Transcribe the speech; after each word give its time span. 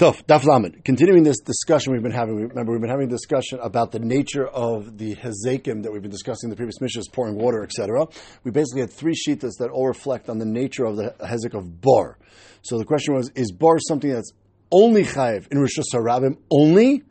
Tough, 0.00 0.26
Daf 0.26 0.46
Lamed. 0.46 0.82
Continuing 0.82 1.24
this 1.24 1.40
discussion 1.40 1.92
we've 1.92 2.02
been 2.02 2.10
having, 2.10 2.34
remember 2.36 2.72
we've 2.72 2.80
been 2.80 2.88
having 2.88 3.08
a 3.08 3.10
discussion 3.10 3.58
about 3.62 3.92
the 3.92 3.98
nature 3.98 4.46
of 4.46 4.96
the 4.96 5.14
hezekim 5.14 5.82
that 5.82 5.92
we've 5.92 6.00
been 6.00 6.10
discussing 6.10 6.46
in 6.46 6.50
the 6.50 6.56
previous 6.56 6.80
missions, 6.80 7.06
pouring 7.06 7.36
water, 7.36 7.62
etc. 7.62 8.06
We 8.42 8.50
basically 8.50 8.80
had 8.80 8.90
three 8.90 9.12
shitas 9.12 9.58
that 9.58 9.68
all 9.70 9.86
reflect 9.86 10.30
on 10.30 10.38
the 10.38 10.46
nature 10.46 10.86
of 10.86 10.96
the 10.96 11.14
hezek 11.20 11.52
of 11.52 11.82
bar. 11.82 12.16
So 12.62 12.78
the 12.78 12.86
question 12.86 13.12
was, 13.12 13.30
is 13.34 13.52
bar 13.52 13.76
something 13.78 14.10
that's 14.10 14.32
only 14.72 15.04
chayiv 15.04 15.48
in 15.52 15.58
Rosh 15.58 15.76
Hashanah 15.76 16.38
only, 16.50 17.02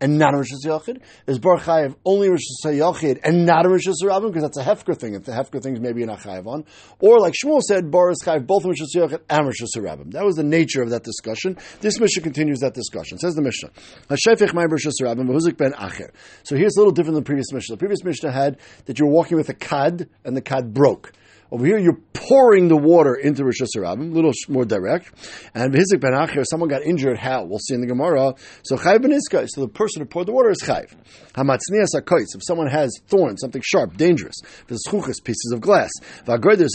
and 0.00 0.18
not 0.18 0.34
a 0.34 0.38
Rosh 0.38 0.48
Hashanah 0.52 1.00
Is 1.26 1.38
Bar 1.38 1.58
Chayiv 1.58 1.94
only 2.04 2.28
Rosh 2.28 2.40
Hashanah 2.64 3.20
and 3.24 3.46
not 3.46 3.64
a 3.66 3.68
Rosh 3.68 3.86
Hashanah 3.86 4.32
because 4.32 4.42
that's 4.42 4.58
a 4.58 4.64
Hefker 4.64 4.96
thing. 4.96 5.14
If 5.14 5.24
the 5.24 5.32
Hefker 5.32 5.62
thing 5.62 5.74
is 5.74 5.80
maybe 5.80 6.04
not 6.04 6.20
Chayiv 6.20 6.46
on. 6.46 6.64
Or 7.00 7.18
like 7.18 7.34
Shmuel 7.34 7.60
said, 7.62 7.90
Bar 7.90 8.10
is 8.10 8.18
Chayiv 8.22 8.46
both 8.46 8.64
Rosh 8.64 8.76
Hashanah 8.80 9.20
and 9.30 9.46
Rosh 9.46 9.62
Hashanah 9.62 10.12
That 10.12 10.24
was 10.24 10.36
the 10.36 10.44
nature 10.44 10.82
of 10.82 10.90
that 10.90 11.02
discussion. 11.02 11.56
This 11.80 11.98
Mishnah 11.98 12.22
continues 12.22 12.60
that 12.60 12.74
discussion. 12.74 13.18
Says 13.18 13.34
the 13.34 13.42
Mishnah, 13.42 13.70
Hashefich 14.08 14.52
Ma'im 14.52 14.70
Rosh 14.70 14.86
Hashanah 14.86 15.26
V'huzik 15.26 15.56
ben 15.56 15.72
Acher. 15.72 16.10
So 16.42 16.56
here's 16.56 16.76
a 16.76 16.80
little 16.80 16.92
different 16.92 17.14
than 17.14 17.24
the 17.24 17.26
previous 17.26 17.52
Mishnah. 17.52 17.76
The 17.76 17.80
previous 17.80 18.04
Mishnah 18.04 18.30
had 18.30 18.58
that 18.84 18.98
you're 18.98 19.08
walking 19.08 19.36
with 19.36 19.48
a 19.48 19.54
Kad 19.54 20.08
and 20.24 20.36
the 20.36 20.42
Kad 20.42 20.74
broke. 20.74 21.12
Over 21.50 21.64
here, 21.64 21.78
you're 21.78 22.00
pouring 22.12 22.68
the 22.68 22.76
water 22.76 23.14
into 23.14 23.44
Rosh 23.44 23.60
Hashanah, 23.60 24.00
a 24.00 24.02
little 24.02 24.32
more 24.48 24.64
direct. 24.64 25.12
And 25.54 25.72
Hizik 25.72 26.00
ben 26.00 26.12
Achir, 26.12 26.44
someone 26.50 26.68
got 26.68 26.82
injured. 26.82 27.18
How? 27.18 27.44
We'll 27.44 27.60
see 27.60 27.74
in 27.74 27.80
the 27.80 27.86
Gemara. 27.86 28.34
So 28.64 28.76
Chayv 28.76 29.02
ben. 29.02 29.20
So 29.20 29.60
the 29.60 29.68
person 29.68 30.02
who 30.02 30.06
poured 30.06 30.26
the 30.26 30.32
water 30.32 30.50
is 30.50 30.60
Chayv. 30.62 30.92
Hamatznias 31.34 31.94
Akoitz. 31.94 32.34
If 32.34 32.42
someone 32.44 32.66
has 32.66 32.98
thorns, 33.06 33.40
something 33.40 33.62
sharp, 33.64 33.96
dangerous. 33.96 34.34
V'schuchas, 34.68 35.22
pieces 35.22 35.52
of 35.54 35.60
glass. 35.60 35.90
V'agredir 36.24 36.66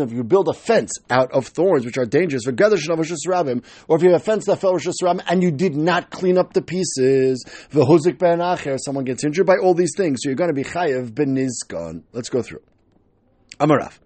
If 0.00 0.12
you 0.12 0.24
build 0.24 0.48
a 0.48 0.52
fence 0.52 0.92
out 1.08 1.32
of 1.32 1.46
thorns, 1.46 1.86
which 1.86 1.96
are 1.96 2.06
dangerous, 2.06 2.46
v'gredir 2.46 2.76
shnav 2.76 2.98
Rosh 2.98 3.12
Hashanah, 3.12 3.64
or 3.88 3.96
if 3.96 4.02
you 4.02 4.10
have 4.10 4.20
a 4.20 4.24
fence 4.24 4.44
that 4.46 4.60
fell 4.60 4.72
Rosh 4.72 4.88
Hashanah 4.88 5.24
and 5.28 5.42
you 5.42 5.50
did 5.50 5.74
not 5.74 6.10
clean 6.10 6.36
up 6.36 6.52
the 6.52 6.62
pieces, 6.62 7.44
v'huzik 7.70 8.18
ben 8.18 8.40
Achir, 8.40 8.76
someone 8.78 9.04
gets 9.04 9.24
injured 9.24 9.46
by 9.46 9.56
all 9.56 9.74
these 9.74 9.92
things. 9.96 10.20
So 10.22 10.28
you're 10.28 10.36
going 10.36 10.50
to 10.50 10.54
be 10.54 10.64
Chayv 10.64 11.14
ben. 11.14 11.32
Let's 12.12 12.28
go 12.28 12.42
through. 12.42 12.60
Amarav. 13.58 13.98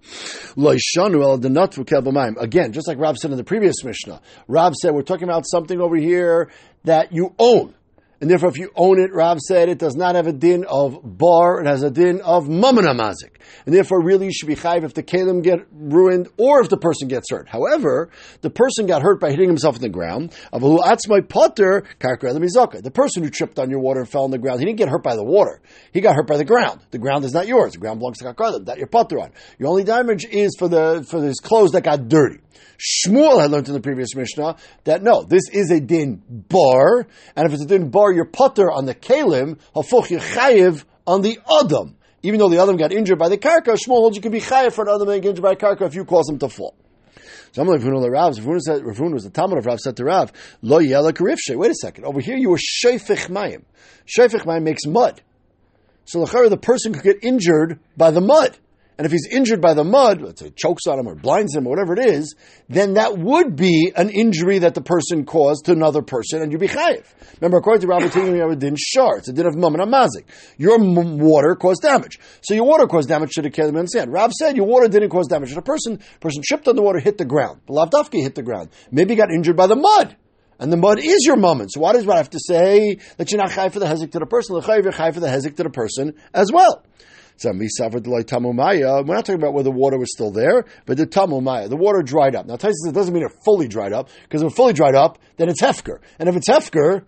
Again, 2.39 2.73
just 2.73 2.89
like 2.89 2.99
Rob 2.99 3.19
said 3.19 3.31
in 3.31 3.37
the 3.37 3.45
previous 3.45 3.85
Mishnah, 3.85 4.21
Rob 4.49 4.75
said 4.75 4.95
we're 4.95 5.03
talking 5.03 5.29
about 5.29 5.45
something 5.47 5.81
over 5.81 5.97
here 5.97 6.51
that 6.85 7.13
you 7.13 7.35
own. 7.39 7.75
And 8.21 8.31
therefore, 8.31 8.49
if 8.49 8.57
you 8.57 8.71
own 8.75 8.99
it, 8.99 9.13
Rav 9.13 9.39
said 9.41 9.69
it 9.69 9.79
does 9.79 9.95
not 9.95 10.15
have 10.15 10.27
a 10.27 10.33
din 10.33 10.65
of 10.65 11.01
bar, 11.03 11.61
it 11.61 11.67
has 11.67 11.83
a 11.83 11.91
din 11.91 12.23
of 12.23 12.45
mamana 12.45 12.99
mazik. 12.99 13.37
And 13.67 13.75
therefore, 13.75 14.03
really, 14.03 14.25
you 14.27 14.33
should 14.33 14.49
be 14.49 14.57
chayiv 14.57 14.85
if 14.85 14.95
the 14.95 15.03
kalim 15.03 15.43
get 15.43 15.67
ruined 15.73 16.29
or 16.39 16.63
if 16.63 16.71
the 16.71 16.79
person 16.79 17.09
gets 17.09 17.31
hurt. 17.31 17.47
However, 17.49 18.09
the 18.41 18.49
person 18.49 18.87
got 18.87 19.03
hurt 19.03 19.21
by 19.21 19.31
hitting 19.31 19.49
himself 19.49 19.77
in 19.77 19.83
the 19.83 19.91
ground. 19.91 20.35
The 20.51 21.23
person 22.95 23.23
who 23.23 23.31
tripped 23.31 23.59
on 23.59 23.71
your 23.71 23.81
water 23.81 24.01
and 24.01 24.09
fell 24.09 24.25
on 24.25 24.31
the 24.31 24.39
ground, 24.39 24.61
he 24.61 24.67
didn't 24.67 24.79
get 24.79 24.89
hurt 24.89 25.03
by 25.03 25.15
the 25.15 25.25
water. 25.25 25.61
He 25.93 26.01
got 26.01 26.17
hurt 26.17 26.27
by 26.27 26.39
the 26.39 26.45
ground. 26.45 26.81
The 26.91 26.99
ground 26.99 27.27
is 27.27 27.35
not 27.35 27.47
yours. 27.47 27.73
The 27.73 27.79
ground 27.79 27.99
belongs 27.99 28.17
to 28.19 28.25
Kakradim. 28.25 28.65
That 28.67 28.79
your 28.79 28.87
potter 28.87 29.19
on. 29.21 29.33
Your 29.59 29.69
only 29.69 29.85
damage 29.85 30.25
is 30.25 30.57
for 30.59 30.69
the 30.69 31.07
for 31.09 31.23
his 31.23 31.41
clothes 31.41 31.73
that 31.73 31.83
got 31.83 32.09
dirty. 32.09 32.41
Shmuel 32.79 33.41
had 33.41 33.51
learned 33.51 33.69
in 33.69 33.75
the 33.75 33.81
previous 33.81 34.15
Mishnah 34.15 34.57
that 34.85 35.03
no, 35.03 35.23
this 35.23 35.49
is 35.51 35.71
a 35.71 35.81
din 35.81 36.23
bar, 36.29 37.07
and 37.35 37.47
if 37.47 37.53
it's 37.53 37.63
a 37.63 37.67
din 37.67 37.91
bar, 37.91 38.13
you're 38.17 38.25
putter 38.25 38.71
on 38.71 38.87
the 38.87 38.95
kalim, 38.95 39.59
hafuch 39.75 40.19
chayiv 40.19 40.85
on 41.07 41.23
the 41.23 41.39
adam. 41.63 41.97
Even 42.23 42.41
though 42.41 42.49
the 42.49 42.61
adam 42.61 42.77
got 42.77 42.93
injured 42.93 43.19
by 43.19 43.29
the 43.29 43.39
karka, 43.39 43.77
Shmuel 43.77 44.01
holds 44.01 44.17
you 44.17 44.23
can 44.23 44.33
be 44.33 44.41
chayiv 44.41 44.73
for 44.73 44.83
an 44.83 44.95
adam 44.95 45.07
getting 45.07 45.31
injured 45.31 45.43
by 45.43 45.53
a 45.53 45.57
karka 45.57 45.83
if 45.83 45.95
you 45.95 46.05
cause 46.05 46.29
him 46.29 46.39
to 46.41 46.49
fall. 46.49 46.75
So 47.53 47.63
I'm 47.63 47.69
like, 47.69 47.81
Ravun 47.81 48.11
Rav. 48.11 48.35
Ravun 48.37 49.13
was 49.13 49.25
the 49.25 49.31
Talmud 49.31 49.59
of 49.59 49.65
Rav 49.65 49.81
said 49.81 49.97
to 49.97 50.05
Rav, 50.05 50.33
Lo 50.61 50.79
yela 50.79 51.13
karifshe. 51.13 51.57
Wait 51.57 51.71
a 51.71 51.75
second. 51.75 52.05
Over 52.05 52.21
here 52.21 52.37
you 52.37 52.51
were 52.51 52.59
sheifich 52.59 53.29
mayim. 53.29 53.63
Sheifich 54.07 54.45
mayim 54.45 54.63
makes 54.63 54.85
mud. 54.87 55.23
So 56.05 56.25
the 56.25 56.59
person 56.59 56.93
could 56.93 57.03
get 57.03 57.25
injured 57.25 57.81
by 57.97 58.11
the 58.11 58.21
mud. 58.21 58.59
And 58.99 59.05
if 59.05 59.13
he's 59.13 59.29
injured 59.31 59.61
by 59.61 59.75
the 59.75 59.85
mud, 59.85 60.23
let's 60.23 60.41
say 60.41 60.51
chokes 60.57 60.87
on 60.87 60.99
him 60.99 61.07
or 61.07 61.15
blinds 61.15 61.55
him 61.55 61.67
or 61.67 61.71
whatever 61.71 61.93
it 61.93 62.07
is, 62.07 62.35
then 62.71 62.95
that 62.95 63.19
would 63.19 63.55
be 63.55 63.93
an 63.95 64.09
injury 64.09 64.61
that 64.61 64.75
the 64.75 64.81
person 64.81 65.27
caused 65.27 65.67
to 65.67 65.73
another 65.73 66.01
person, 66.01 66.41
and 66.41 66.51
you'd 66.51 66.63
be 66.63 66.69
chayiv. 66.69 67.05
Remember, 67.41 67.59
according 67.59 67.83
to 67.83 67.89
Rabbi 67.89 68.07
Tigran, 68.07 68.35
you 68.35 68.41
have 68.41 68.51
a 68.51 68.57
din 68.57 68.75
shar. 68.79 69.19
It's 69.19 69.29
a 69.29 69.35
din 69.35 69.47
of 69.47 69.55
mum 69.55 69.75
and 69.75 69.93
mazik. 69.93 70.25
Your 70.57 70.79
water 70.79 71.55
caused 71.57 71.83
damage. 71.83 72.19
So 72.41 72.55
your 72.55 72.65
water 72.65 72.87
caused 72.87 73.09
damage 73.09 73.33
to 73.33 73.43
the 73.43 73.51
kelim 73.51 73.79
and 73.79 73.89
sand. 73.89 74.13
Rav 74.13 74.33
said 74.33 74.57
your 74.57 74.67
water 74.67 74.89
didn't 74.89 75.11
cause 75.11 75.29
damage 75.29 75.51
to 75.51 75.57
the 75.57 75.63
person. 75.63 75.97
The 75.97 76.19
person 76.19 76.43
tripped 76.43 76.67
on 76.67 76.77
the 76.77 76.83
water, 76.83 76.99
hit 76.99 77.19
the 77.19 77.27
ground. 77.27 77.61
Lavdafki 77.69 78.23
hit 78.23 78.35
the 78.35 78.43
ground. 78.43 78.71
Maybe 78.91 79.15
got 79.15 79.31
injured 79.31 79.57
by 79.57 79.67
the 79.67 79.77
mud. 79.77 80.17
And 80.59 80.73
the 80.73 80.79
mud 80.79 80.99
is 81.01 81.27
your 81.27 81.37
moment. 81.37 81.73
So 81.73 81.81
why 81.81 81.93
does 81.93 82.07
what 82.07 82.17
have 82.17 82.31
to 82.31 82.41
say 82.41 82.99
that 83.19 83.31
you're 83.31 83.41
not 83.41 83.51
chai 83.51 83.69
for 83.69 83.79
the 83.79 83.85
hezek 83.85 84.13
to 84.13 84.19
the 84.19 84.27
person? 84.27 84.59
The 84.59 84.81
you're 84.83 84.93
chai 84.93 85.11
for 85.11 85.21
the 85.21 85.27
hezek 85.27 85.57
to 85.57 85.65
the 85.65 85.71
person 85.71 86.15
as 86.33 86.51
well. 86.51 86.83
We're 87.43 87.53
not 87.53 89.25
talking 89.25 89.35
about 89.35 89.53
whether 89.53 89.65
the 89.65 89.71
water 89.71 89.99
was 89.99 90.13
still 90.13 90.31
there, 90.31 90.65
but 90.87 90.97
the 90.97 91.07
tamumaya, 91.07 91.69
the 91.69 91.77
water 91.77 92.03
dried 92.03 92.35
up. 92.35 92.47
Now, 92.47 92.57
Tyson 92.57 92.75
says 92.75 92.93
it 92.93 92.95
doesn't 92.95 93.13
mean 93.13 93.25
it 93.25 93.33
fully 93.45 93.69
dried 93.69 93.93
up, 93.93 94.09
because 94.23 94.43
if 94.43 94.53
it 94.53 94.57
fully 94.57 94.73
dried 94.73 94.95
up, 94.95 95.19
then 95.37 95.49
it's 95.49 95.61
hefker. 95.61 95.99
And 96.19 96.29
if 96.29 96.37
it's 96.37 96.49
hefker, 96.49 97.05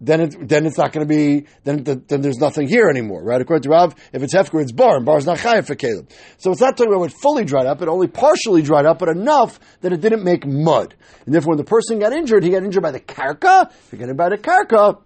then 0.00 0.20
it, 0.20 0.48
then 0.48 0.64
it's 0.64 0.78
not 0.78 0.92
going 0.92 1.06
to 1.06 1.12
be 1.12 1.46
then 1.64 1.82
then 1.82 2.20
there's 2.20 2.38
nothing 2.38 2.68
here 2.68 2.88
anymore, 2.88 3.22
right? 3.22 3.40
According 3.40 3.62
to 3.62 3.70
Rav, 3.70 3.94
if 4.12 4.22
it's 4.22 4.34
hefker, 4.34 4.62
it's 4.62 4.72
bar, 4.72 4.96
and 4.96 5.04
bar 5.04 5.18
is 5.18 5.26
not 5.26 5.38
chayav 5.38 5.66
for 5.66 5.74
Caleb. 5.74 6.10
So 6.36 6.52
it's 6.52 6.60
not 6.60 6.76
talking 6.76 6.92
about 6.92 7.10
it 7.10 7.14
fully 7.20 7.44
dried 7.44 7.66
up; 7.66 7.82
it 7.82 7.88
only 7.88 8.06
partially 8.06 8.62
dried 8.62 8.86
up, 8.86 9.00
but 9.00 9.08
enough 9.08 9.58
that 9.80 9.92
it 9.92 10.00
didn't 10.00 10.22
make 10.22 10.46
mud. 10.46 10.94
And 11.26 11.34
therefore, 11.34 11.52
when 11.52 11.58
the 11.58 11.64
person 11.64 11.98
got 11.98 12.12
injured, 12.12 12.44
he 12.44 12.50
got 12.50 12.62
injured 12.62 12.82
by 12.82 12.92
the 12.92 13.00
karka. 13.00 13.70
If 13.70 13.92
you 13.92 13.98
get 13.98 14.04
injured 14.04 14.16
by 14.16 14.28
the 14.28 14.38
karka, 14.38 15.02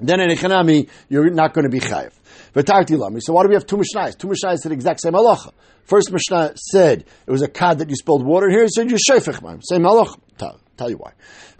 then 0.00 0.20
in 0.20 0.30
Echanami, 0.30 0.88
you're 1.08 1.30
not 1.30 1.52
going 1.52 1.64
to 1.64 1.70
be 1.70 1.80
chayiv. 1.80 2.12
So 2.54 3.32
why 3.32 3.42
do 3.42 3.48
we 3.48 3.54
have 3.54 3.66
two 3.66 3.76
Mishnahs? 3.76 4.18
Two 4.18 4.28
Mishnahs 4.28 4.58
said 4.58 4.70
the 4.70 4.74
exact 4.74 5.00
same 5.00 5.12
halacha. 5.12 5.52
First 5.84 6.12
Mishnah 6.12 6.52
said 6.56 7.04
it 7.26 7.30
was 7.30 7.42
a 7.42 7.48
kad 7.48 7.78
that 7.78 7.90
you 7.90 7.96
spilled 7.96 8.24
water. 8.24 8.48
Here 8.48 8.62
it 8.62 8.70
said 8.70 8.90
you 8.90 8.96
shayfich. 8.96 9.62
Same 9.64 9.82
halacha. 9.82 10.18
Tell, 10.38 10.60
tell 10.76 10.90
you 10.90 10.96
why. 10.96 11.12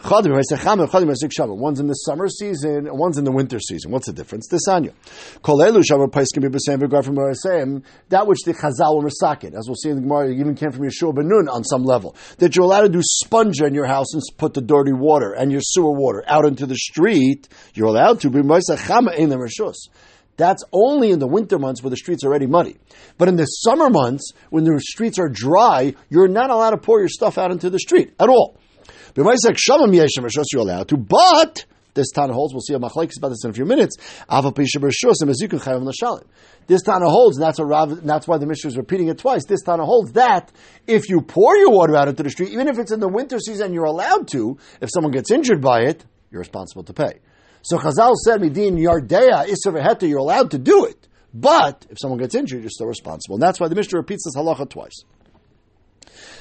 One's 0.05 0.27
in 0.27 1.87
the 1.87 1.95
summer 1.95 2.29
season, 2.29 2.89
one's 2.91 3.19
in 3.19 3.25
the 3.25 3.31
winter 3.31 3.61
season. 3.61 3.93
What's 3.93 4.07
the 4.07 4.13
difference? 4.13 4.49
This. 4.49 4.65
That 4.67 4.83
which 8.27 8.39
the 8.45 8.53
Chazal 8.53 8.97
were 8.97 9.09
masakin, 9.09 9.55
as 9.57 9.69
we'll 9.69 9.77
see 9.77 9.91
in 9.91 9.97
the 9.97 10.03
Gemara, 10.03 10.33
even 10.33 10.57
came 10.57 10.73
from 10.73 10.83
Yeshua 10.83 11.15
ben 11.15 11.29
Nun 11.29 11.49
on 11.49 11.63
some 11.63 11.85
level. 11.85 12.17
That 12.39 12.57
you're 12.57 12.65
allowed 12.65 12.83
to 12.83 12.89
do 12.89 13.01
sponge 13.01 13.61
in 13.61 13.75
your 13.75 13.87
house 13.87 14.13
and 14.13 14.23
put 14.39 14.55
the 14.55 14.61
dirty 14.61 14.93
water 14.93 15.35
and 15.35 15.53
your 15.53 15.61
sewer 15.63 15.93
water 15.93 16.25
out 16.27 16.45
into 16.45 16.67
the 16.67 16.75
street. 16.75 17.49
You're 17.75 17.87
allowed 17.87 18.23
to. 18.23 18.31
That's 20.37 20.65
only 20.73 21.11
in 21.11 21.19
the 21.19 21.27
winter 21.27 21.59
months 21.59 21.83
where 21.83 21.91
the 21.91 21.97
streets 21.97 22.25
are 22.25 22.29
already 22.29 22.47
muddy. 22.47 22.79
But 23.19 23.29
in 23.29 23.37
the 23.37 23.45
summer 23.45 23.91
months, 23.91 24.33
when 24.51 24.65
the 24.65 24.81
streets 24.81 25.19
are 25.19 25.29
dry, 25.29 25.95
you're 26.09 26.29
not 26.29 26.51
allowed 26.51 26.71
to 26.71 26.79
pour 26.79 27.01
your 27.01 27.09
stuff 27.09 27.39
out 27.39 27.51
into 27.51 27.71
the 27.71 27.79
street 27.79 28.15
at 28.19 28.29
all. 28.29 28.57
You're 29.15 30.63
allowed 30.63 30.89
to, 30.89 30.97
but 30.97 31.67
this 31.95 32.11
Tana 32.11 32.33
holds, 32.33 32.55
we'll 32.55 32.63
see 32.63 32.73
a 32.73 32.79
machlekes 32.79 33.19
about 33.19 33.29
this 33.29 33.45
in 33.45 33.51
a 33.51 33.53
few 33.53 33.67
minutes. 33.67 33.97
This 36.67 36.83
Tana 36.83 37.09
holds, 37.09 37.37
and 37.37 37.45
that's, 37.45 37.59
a 37.59 37.65
Rav, 37.65 38.03
that's 38.05 38.27
why 38.27 38.39
the 38.39 38.47
Mishnah 38.47 38.69
is 38.69 38.77
repeating 38.79 39.09
it 39.09 39.19
twice. 39.19 39.45
This 39.45 39.63
Tana 39.63 39.85
holds 39.85 40.13
that 40.13 40.51
if 40.87 41.11
you 41.11 41.21
pour 41.21 41.57
your 41.57 41.71
water 41.71 41.95
out 41.95 42.09
into 42.09 42.23
the 42.23 42.31
street, 42.31 42.51
even 42.51 42.69
if 42.69 42.79
it's 42.79 42.93
in 42.93 43.01
the 43.01 43.09
winter 43.09 43.39
season, 43.39 43.75
you're 43.75 43.85
allowed 43.85 44.29
to. 44.29 44.57
If 44.81 44.89
someone 44.93 45.13
gets 45.13 45.31
injured 45.31 45.61
by 45.61 45.83
it, 45.83 46.05
you're 46.31 46.41
responsible 46.41 46.85
to 46.85 46.95
pay. 46.95 47.21
So 47.63 47.79
Chazal 47.79 48.15
said, 48.17 48.41
Midin 48.41 48.77
Yardea 48.79 49.47
Isser 49.47 50.09
you're 50.09 50.19
allowed 50.19 50.51
to 50.51 50.59
do 50.59 50.85
it. 50.85 51.09
But 51.33 51.87
if 51.89 51.99
someone 52.01 52.19
gets 52.19 52.35
injured, 52.35 52.61
you're 52.61 52.71
still 52.71 52.89
responsible. 52.89 53.37
And 53.37 53.43
that's 53.43 53.59
why 53.59 53.69
the 53.69 53.75
Mishnah 53.75 53.99
repeats 53.99 54.25
this 54.25 54.37
halacha 54.37 54.69
twice. 54.69 55.05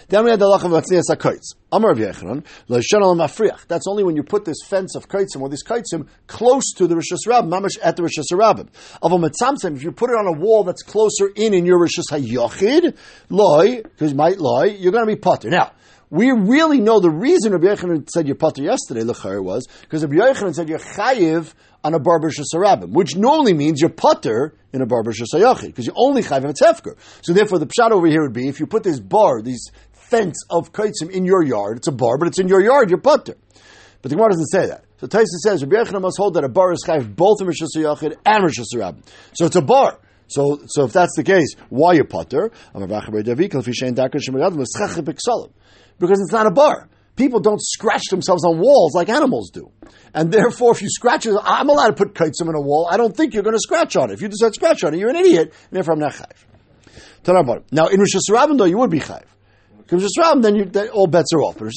Then 0.09 0.25
we 0.25 0.31
had 0.31 0.39
the 0.39 0.45
halacha 0.45 0.65
of 0.65 0.71
Matznias 0.71 1.03
HaKaitz. 1.09 1.55
Amar 1.71 1.93
V'yechanon, 1.93 2.45
L'shen 2.67 3.01
al 3.01 3.15
mafriach. 3.15 3.67
That's 3.67 3.85
only 3.87 4.03
when 4.03 4.17
you 4.17 4.23
put 4.23 4.43
this 4.43 4.57
fence 4.67 4.95
of 4.95 5.07
kaitzim 5.07 5.39
or 5.39 5.47
these 5.47 5.63
kaitzim 5.63 6.07
close 6.27 6.73
to 6.73 6.87
the 6.87 6.95
Rosh 6.95 7.11
Hashanah, 7.13 7.47
mamash 7.47 7.77
at 7.81 7.95
the 7.95 8.01
Rosh 8.01 8.17
Hashanah. 8.17 8.67
Of 9.01 9.11
a 9.13 9.15
mitzamtzim, 9.15 9.77
if 9.77 9.83
you 9.83 9.93
put 9.93 10.09
it 10.09 10.15
on 10.15 10.27
a 10.27 10.37
wall 10.37 10.65
that's 10.65 10.83
closer 10.83 11.27
in 11.33 11.53
in 11.53 11.65
your 11.65 11.79
Rosh 11.79 11.97
Hashanah, 12.11 12.97
loy, 13.29 13.83
because 13.83 14.13
might 14.13 14.39
lie, 14.39 14.65
you're 14.65 14.91
going 14.91 15.07
to 15.07 15.15
be 15.15 15.19
putter. 15.19 15.49
Now, 15.49 15.71
we 16.11 16.29
really 16.29 16.81
know 16.81 16.99
the 16.99 17.09
reason 17.09 17.53
Rabbi 17.53 17.67
Yochanan 17.67 18.09
said 18.09 18.27
you're 18.27 18.35
pater 18.35 18.61
yesterday, 18.61 19.01
Lechar 19.01 19.41
was, 19.41 19.65
because 19.81 20.03
Rabbi 20.03 20.15
Yochanan 20.15 20.53
said 20.53 20.67
you're 20.67 20.77
chayiv 20.77 21.53
on 21.85 21.93
a 21.93 21.99
barber 21.99 22.29
shasarabim, 22.29 22.89
which 22.89 23.15
normally 23.15 23.53
means 23.53 23.79
you're 23.79 23.89
putter 23.89 24.53
in 24.73 24.81
a 24.81 24.85
barber 24.85 25.13
shasayachi, 25.13 25.67
because 25.67 25.87
you 25.87 25.93
only 25.95 26.21
chayiv 26.21 26.49
it's 26.49 26.61
hefker. 26.61 26.97
So 27.21 27.31
therefore, 27.31 27.59
the 27.59 27.65
pshat 27.65 27.91
over 27.91 28.07
here 28.07 28.23
would 28.23 28.33
be, 28.33 28.49
if 28.49 28.59
you 28.59 28.67
put 28.67 28.83
this 28.83 28.99
bar, 28.99 29.41
these 29.41 29.71
fence 29.93 30.35
of 30.49 30.73
kaitzim 30.73 31.09
in 31.09 31.23
your 31.23 31.43
yard, 31.43 31.77
it's 31.77 31.87
a 31.87 31.93
bar, 31.93 32.17
but 32.17 32.27
it's 32.27 32.39
in 32.39 32.49
your 32.49 32.61
yard, 32.61 32.89
you're 32.89 32.99
putter. 32.99 33.37
But 34.01 34.09
the 34.09 34.17
Gemara 34.17 34.31
doesn't 34.31 34.47
say 34.47 34.67
that. 34.67 34.83
So 34.97 35.07
Taisa 35.07 35.23
says, 35.41 35.63
Rabbi 35.63 35.77
Yochanan 35.77 36.01
must 36.01 36.17
hold 36.17 36.33
that 36.33 36.43
a 36.43 36.49
bar 36.49 36.73
is 36.73 36.83
chayiv 36.85 37.15
both 37.15 37.39
in 37.39 37.47
Rosh 37.47 37.61
Hashanah 37.61 38.17
and 38.25 38.43
Rosh 38.43 38.59
Hashanah. 38.59 39.01
So 39.33 39.45
it's 39.45 39.55
a 39.55 39.61
bar. 39.61 39.97
So, 40.27 40.59
so 40.67 40.85
if 40.85 40.93
that's 40.93 41.15
the 41.15 41.23
case, 41.23 41.55
why 41.69 41.93
you 41.93 42.03
putter? 42.03 42.51
Because 45.99 46.19
it's 46.19 46.31
not 46.31 46.47
a 46.47 46.51
bar. 46.51 46.89
people 47.15 47.39
don't 47.39 47.61
scratch 47.61 48.05
themselves 48.09 48.43
on 48.43 48.59
walls 48.59 48.95
like 48.95 49.09
animals 49.09 49.51
do. 49.51 49.71
And 50.13 50.31
therefore, 50.31 50.71
if 50.71 50.81
you 50.81 50.89
scratch 50.89 51.25
it, 51.25 51.35
I'm 51.41 51.69
allowed 51.69 51.87
to 51.87 51.93
put 51.93 52.13
kaitzim 52.13 52.49
in 52.49 52.55
a 52.55 52.61
wall. 52.61 52.87
I 52.89 52.97
don't 52.97 53.15
think 53.15 53.33
you're 53.33 53.43
going 53.43 53.55
to 53.55 53.59
scratch 53.59 53.95
on 53.95 54.09
it. 54.09 54.15
If 54.15 54.21
you 54.21 54.27
decide 54.27 54.49
to 54.49 54.55
scratch 54.55 54.83
on 54.83 54.93
it, 54.93 54.97
you're 54.97 55.09
an 55.09 55.15
idiot, 55.15 55.53
and 55.69 55.71
therefore 55.71 55.93
I'm 55.93 55.99
not 55.99 56.13
chayiv. 56.13 57.63
Now, 57.71 57.87
in 57.87 57.99
Rosh 57.99 58.15
Hashanah, 58.15 58.57
though, 58.57 58.65
you 58.65 58.79
would 58.79 58.89
be 58.89 58.99
chayiv. 58.99 59.23
Then 60.41 60.55
you, 60.55 60.65
then 60.65 60.89
all 60.89 61.07
bets 61.07 61.31
are 61.33 61.41
off. 61.41 61.59
What 61.59 61.69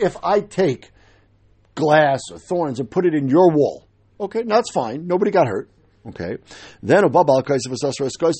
if 0.00 0.16
I 0.22 0.40
take 0.40 0.90
glass 1.76 2.20
or 2.30 2.38
thorns 2.38 2.80
and 2.80 2.90
put 2.90 3.06
it 3.06 3.14
in 3.14 3.28
your 3.28 3.52
wall? 3.52 3.86
Okay, 4.18 4.42
that's 4.42 4.70
fine. 4.70 5.06
Nobody 5.06 5.30
got 5.30 5.46
hurt. 5.46 5.70
Okay. 6.08 6.38
Then 6.82 7.04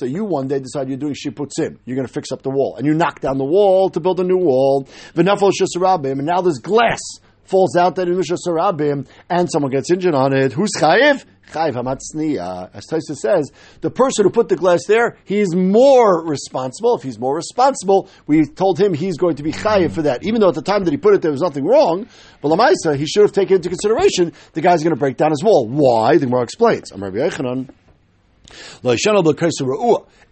you 0.09 0.25
one 0.25 0.49
day 0.49 0.61
decide 0.61 0.89
you're 0.89 0.97
doing 0.97 1.15
shiputzim. 1.15 1.79
You're 1.85 1.97
going 1.97 2.07
to 2.07 2.13
fix 2.13 2.33
up 2.33 2.43
the 2.43 2.51
wall. 2.51 2.77
And 2.77 2.87
you 2.87 2.95
knock 2.95 3.21
down 3.21 3.37
the 3.37 3.45
wall 3.45 3.91
to 3.91 4.01
build 4.01 4.19
a 4.19 4.25
new 4.25 4.39
wall. 4.39 4.89
And 5.15 5.27
now 5.27 6.41
there's 6.41 6.59
glass 6.59 7.01
falls 7.45 7.77
out 7.77 7.97
that 7.97 8.09
in 8.09 8.15
Sarabim 8.21 9.07
and 9.29 9.51
someone 9.51 9.73
gets 9.73 9.91
injured 9.91 10.15
on 10.15 10.33
it. 10.33 10.53
Who's 10.53 10.71
chayiv? 10.79 11.25
Chayiv 11.51 11.75
hamatzniya. 11.75 12.41
Uh, 12.41 12.69
as 12.75 12.87
Taisa 12.87 13.17
says, 13.17 13.51
the 13.81 13.91
person 13.91 14.25
who 14.25 14.31
put 14.31 14.49
the 14.49 14.57
glass 14.57 14.81
there, 14.87 15.17
he's 15.25 15.55
more 15.55 16.25
responsible. 16.25 16.97
If 16.97 17.03
he's 17.03 17.19
more 17.19 17.35
responsible, 17.37 18.09
we 18.27 18.47
told 18.47 18.79
him 18.79 18.95
he's 18.95 19.17
going 19.17 19.37
to 19.37 19.43
be 19.43 19.53
chayiv 19.53 19.93
for 19.93 20.03
that. 20.03 20.25
Even 20.25 20.41
though 20.41 20.49
at 20.49 20.55
the 20.55 20.63
time 20.63 20.85
that 20.85 20.91
he 20.91 20.97
put 20.97 21.15
it, 21.15 21.23
there 21.23 21.31
was 21.31 21.43
nothing 21.43 21.65
wrong. 21.65 22.07
But 22.41 22.49
Lamaisa, 22.49 22.97
he 22.97 23.07
should 23.07 23.23
have 23.23 23.33
taken 23.33 23.57
into 23.57 23.69
consideration 23.69 24.33
the 24.53 24.61
guy's 24.61 24.83
going 24.83 24.95
to 24.95 25.01
break 25.01 25.17
down 25.17 25.31
his 25.31 25.43
wall. 25.43 25.69
Why? 25.69 26.17
The 26.17 26.27
Gemara 26.27 26.43
explains. 26.43 26.91
I'm 26.93 27.03
Rabbi 27.03 27.19
Yochanan. 27.19 27.71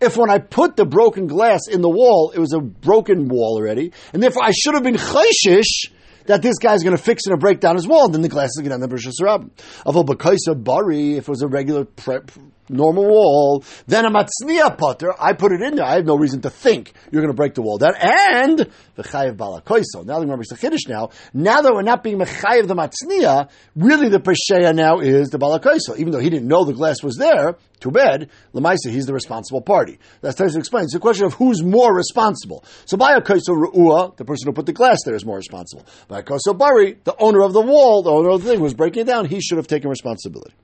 If 0.01 0.17
when 0.17 0.31
I 0.31 0.39
put 0.39 0.77
the 0.77 0.85
broken 0.85 1.27
glass 1.27 1.61
in 1.71 1.83
the 1.83 1.89
wall, 1.89 2.33
it 2.35 2.39
was 2.39 2.53
a 2.53 2.61
broken 2.61 3.29
wall 3.29 3.57
already, 3.59 3.93
and 4.13 4.23
therefore 4.23 4.43
I 4.45 4.51
should 4.51 4.75
have 4.75 4.83
been 4.83 4.97
chayshish 4.97 5.91
that 6.29 6.43
this 6.43 6.59
guy's 6.59 6.83
going 6.83 6.97
to 6.97 7.03
fix 7.03 7.27
and 7.27 7.39
break 7.41 7.61
down 7.61 7.75
his 7.75 7.87
wall, 7.89 8.09
then 8.09 8.23
the 8.23 8.29
glass 8.29 8.51
is 8.51 8.59
going 8.59 8.69
to 8.69 8.75
end 8.75 8.85
up 8.85 8.93
Rosh 8.93 9.07
Hashanah. 9.07 10.65
Bari, 10.65 11.17
if 11.17 11.25
it 11.25 11.29
was 11.29 11.43
a 11.43 11.49
regular 11.49 11.85
prep, 11.85 12.31
normal 12.69 13.07
wall, 13.07 13.65
then 13.87 14.05
a 14.05 14.11
matzniya 14.11 14.77
putter, 14.77 15.13
I 15.19 15.33
put 15.33 15.53
it 15.53 15.61
in 15.63 15.77
there. 15.77 15.85
I 15.85 15.97
have 15.97 16.07
no 16.07 16.17
reason 16.17 16.41
to 16.43 16.51
think 16.51 16.93
you're 17.11 17.23
going 17.23 17.33
to 17.33 17.37
break 17.37 17.55
the 17.55 17.63
wall 17.63 17.79
down. 17.79 17.95
And 17.99 18.59
the 18.95 19.03
chayiv 19.03 19.37
balakoiso. 19.37 20.05
Now 20.05 20.21
Gemara 20.21 20.39
the 20.39 20.57
chiddush 20.57 20.89
now. 20.89 21.11
Now 21.33 21.61
that 21.61 21.73
we're 21.73 21.83
not 21.83 22.03
being 22.03 22.19
mechayiv 22.19 22.67
the 22.67 22.75
matzniya, 22.75 23.49
really 23.77 24.09
the 24.09 24.21
pesheya 24.21 24.75
now 24.75 25.01
is 25.01 25.31
the 25.31 25.39
balakoiso. 25.39 25.97
Even 25.99 26.13
though 26.13 26.19
he 26.19 26.31
didn't 26.31 26.49
know 26.49 26.65
the 26.65 26.73
glass 26.73 27.03
was 27.03 27.17
there, 27.17 27.57
too 27.81 27.91
bad. 27.91 28.29
Lemaisa, 28.55 28.91
he's 28.91 29.07
the 29.07 29.15
responsible 29.15 29.61
party. 29.61 29.99
That's 30.21 30.37
to 30.37 30.45
explain. 30.45 30.85
It's 30.85 30.95
a 30.95 31.01
question 31.01 31.27
of 31.27 31.35
who's 31.35 31.63
more 31.63 31.95
responsible. 31.95 32.65
So 32.87 32.97
balakoiso 32.97 33.51
ru'ua, 33.51 34.17
the 34.17 34.25
person 34.25 34.49
who 34.49 34.53
put 34.53 34.67
the 34.67 34.73
glass 34.73 34.99
there, 35.05 35.15
is 35.15 35.25
more 35.25 35.37
responsible. 35.37 35.87
Balakoiso 36.11 36.57
bari, 36.57 36.99
the 37.05 37.15
owner 37.19 37.43
of 37.43 37.53
the 37.53 37.61
wall, 37.61 38.03
the 38.03 38.11
owner 38.11 38.31
of 38.31 38.43
the 38.43 38.51
thing, 38.51 38.61
was 38.61 38.75
breaking 38.75 39.03
it 39.03 39.07
down. 39.07 39.27
He 39.27 39.41
should 39.41 39.59
have 39.59 39.69
taken 39.69 39.89
responsibility. 39.91 40.55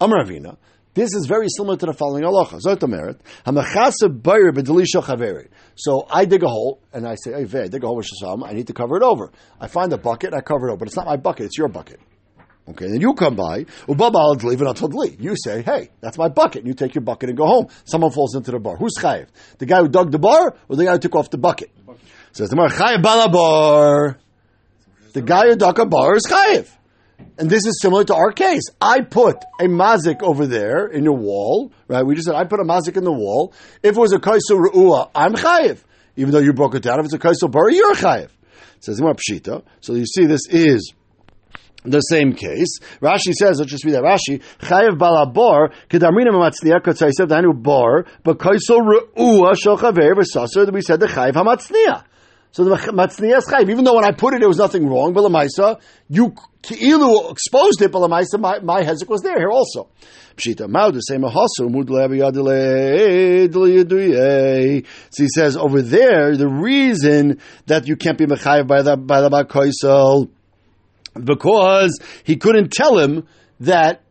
Amravina. 0.00 0.56
This 0.96 1.12
is 1.12 1.26
very 1.26 1.46
similar 1.54 1.76
to 1.76 1.84
the 1.84 1.92
following 1.92 2.22
halacha. 2.22 2.58
Zotameret, 2.58 3.18
hamachasa 3.44 4.08
bayir 4.08 4.50
b'delisha 4.50 5.02
chaveri. 5.02 5.48
So 5.74 6.06
I 6.10 6.24
dig 6.24 6.42
a 6.42 6.48
hole 6.48 6.80
and 6.90 7.06
I 7.06 7.16
say, 7.16 7.32
hey, 7.32 7.60
I 7.64 7.68
dig 7.68 7.84
a 7.84 7.86
hole 7.86 7.96
with 7.96 8.06
shasam. 8.06 8.42
I 8.48 8.54
need 8.54 8.68
to 8.68 8.72
cover 8.72 8.96
it 8.96 9.02
over. 9.02 9.30
I 9.60 9.66
find 9.66 9.92
a 9.92 9.98
bucket. 9.98 10.32
and 10.32 10.38
I 10.38 10.40
cover 10.40 10.68
it 10.68 10.72
over, 10.72 10.78
but 10.78 10.88
it's 10.88 10.96
not 10.96 11.04
my 11.04 11.18
bucket. 11.18 11.44
It's 11.46 11.58
your 11.58 11.68
bucket. 11.68 12.00
Okay, 12.66 12.86
then 12.86 13.02
you 13.02 13.12
come 13.12 13.36
by, 13.36 13.66
Uh 13.86 13.94
baba 13.94 14.18
al-evli. 14.20 15.20
you 15.22 15.34
say, 15.36 15.60
hey, 15.60 15.90
that's 16.00 16.16
my 16.16 16.30
bucket. 16.30 16.60
And 16.62 16.66
you 16.68 16.72
take 16.72 16.94
your 16.94 17.02
bucket 17.04 17.28
and 17.28 17.36
go 17.36 17.44
home. 17.44 17.66
Someone 17.84 18.10
falls 18.10 18.34
into 18.34 18.50
the 18.50 18.58
bar. 18.58 18.78
Who's 18.78 18.94
chayiv? 18.98 19.26
The 19.58 19.66
guy 19.66 19.80
who 19.80 19.88
dug 19.88 20.10
the 20.10 20.18
bar 20.18 20.56
or 20.66 20.76
the 20.76 20.84
guy 20.86 20.92
who 20.92 20.98
took 20.98 21.14
off 21.14 21.28
the 21.28 21.36
bucket? 21.36 21.70
Says 22.32 22.48
the 22.48 22.56
chayiv 22.56 23.02
balabar. 23.02 24.16
The 25.12 25.20
guy 25.20 25.48
who 25.48 25.56
dug 25.56 25.78
a 25.78 25.84
bar 25.84 26.16
is 26.16 26.22
chayiv. 26.26 26.70
And 27.38 27.50
this 27.50 27.66
is 27.66 27.78
similar 27.82 28.04
to 28.04 28.14
our 28.14 28.32
case. 28.32 28.62
I 28.80 29.02
put 29.02 29.44
a 29.60 29.64
mazik 29.64 30.22
over 30.22 30.46
there 30.46 30.86
in 30.86 31.04
your 31.04 31.16
wall, 31.16 31.70
right? 31.86 32.02
We 32.02 32.14
just 32.14 32.26
said 32.26 32.34
I 32.34 32.44
put 32.44 32.60
a 32.60 32.64
mazik 32.64 32.96
in 32.96 33.04
the 33.04 33.12
wall. 33.12 33.52
If 33.82 33.96
it 33.96 34.00
was 34.00 34.12
a 34.12 34.18
kaisul 34.18 34.70
ru'ua, 34.70 35.10
I'm 35.14 35.34
chayiv. 35.34 35.78
Even 36.16 36.32
though 36.32 36.40
you 36.40 36.54
broke 36.54 36.74
it 36.74 36.82
down, 36.82 36.98
if 37.00 37.04
it's 37.04 37.14
a 37.14 37.18
kaisul 37.18 37.50
bar, 37.50 37.70
you're 37.70 37.94
chayiv. 37.94 38.30
says 38.80 39.00
pshita. 39.00 39.62
So 39.80 39.94
you 39.94 40.06
see, 40.06 40.24
this 40.24 40.46
is 40.48 40.94
the 41.84 42.00
same 42.00 42.32
case. 42.32 42.78
Rashi 43.02 43.32
says, 43.32 43.58
let's 43.58 43.70
just 43.70 43.84
read 43.84 43.94
that. 43.94 44.02
Rashi, 44.02 44.42
chayiv 44.60 44.98
balabor, 44.98 45.74
kedamrina 45.90 46.32
mamatzniya 46.32 46.80
kotzaisev 46.80 47.28
danu 47.28 47.52
bar, 47.52 48.06
but 48.24 48.38
kaisul 48.38 48.80
ru'ua 48.80 49.54
shel 49.62 49.76
chaver 49.76 50.14
v'sasar, 50.14 50.72
we 50.72 50.80
said 50.80 51.00
the 51.00 51.06
chayiv 51.06 51.34
hamatzniya. 51.34 52.04
So 52.56 52.64
the 52.64 52.70
matzniya 52.70 53.36
is 53.36 53.44
chayiv. 53.44 53.68
Even 53.68 53.84
though 53.84 53.96
when 53.96 54.06
I 54.06 54.12
put 54.12 54.32
it, 54.32 54.40
there 54.40 54.48
was 54.48 54.56
nothing 54.56 54.88
wrong, 54.88 55.12
but 55.12 55.20
lamaisa, 55.30 55.78
you 56.08 56.34
Ki'ilu 56.66 57.30
exposed 57.30 57.80
it, 57.82 57.92
but 57.92 58.00
Lamaisa, 58.00 58.40
my, 58.40 58.58
my 58.58 58.82
hezek 58.82 59.08
was 59.08 59.20
there 59.20 59.38
here 59.38 59.50
also. 59.50 59.88
Pshita 60.36 60.66
Maudu 60.66 61.00
say 61.00 61.16
Mahasu 61.16 61.70
So 65.10 65.22
he 65.22 65.28
says 65.28 65.56
over 65.56 65.82
there, 65.82 66.36
the 66.36 66.48
reason 66.48 67.40
that 67.66 67.86
you 67.86 67.94
can't 67.94 68.18
be 68.18 68.26
mechayiv 68.26 68.66
by 68.66 68.82
the 68.82 68.96
by 68.96 69.20
the 69.20 69.30
Bakoisel, 69.30 70.28
because 71.22 72.00
he 72.24 72.36
couldn't 72.36 72.72
tell 72.72 72.98
him 72.98 73.28
that 73.60 74.02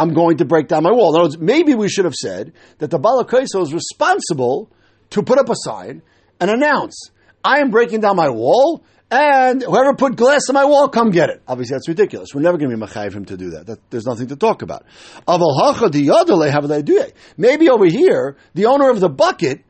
I'm 0.00 0.14
going 0.14 0.38
to 0.38 0.44
break 0.44 0.66
down 0.66 0.82
my 0.82 0.90
wall. 0.90 1.14
In 1.14 1.20
other 1.20 1.28
words, 1.28 1.38
maybe 1.38 1.74
we 1.76 1.88
should 1.88 2.06
have 2.06 2.14
said 2.14 2.52
that 2.78 2.90
the 2.90 2.98
Balakoisel 2.98 3.62
is 3.62 3.72
responsible 3.72 4.68
to 5.10 5.22
put 5.22 5.38
up 5.38 5.48
a 5.48 5.54
sign 5.54 6.02
and 6.40 6.50
announce, 6.50 7.12
I 7.44 7.60
am 7.60 7.70
breaking 7.70 8.00
down 8.00 8.16
my 8.16 8.30
wall 8.30 8.84
and 9.12 9.62
whoever 9.62 9.94
put 9.94 10.16
glass 10.16 10.48
on 10.48 10.54
my 10.54 10.64
wall, 10.64 10.88
come 10.88 11.10
get 11.10 11.28
it. 11.28 11.42
Obviously, 11.46 11.74
that's 11.74 11.86
ridiculous. 11.86 12.30
We're 12.34 12.40
never 12.40 12.56
going 12.56 12.70
to 12.70 12.76
be 12.76 12.82
machayiv 12.82 13.12
him 13.12 13.26
to 13.26 13.36
do 13.36 13.50
that. 13.50 13.66
that. 13.66 13.90
There's 13.90 14.06
nothing 14.06 14.28
to 14.28 14.36
talk 14.36 14.62
about. 14.62 14.86
Maybe 17.36 17.68
over 17.68 17.84
here, 17.84 18.38
the 18.54 18.66
owner 18.66 18.88
of 18.88 19.00
the 19.00 19.10
bucket 19.10 19.64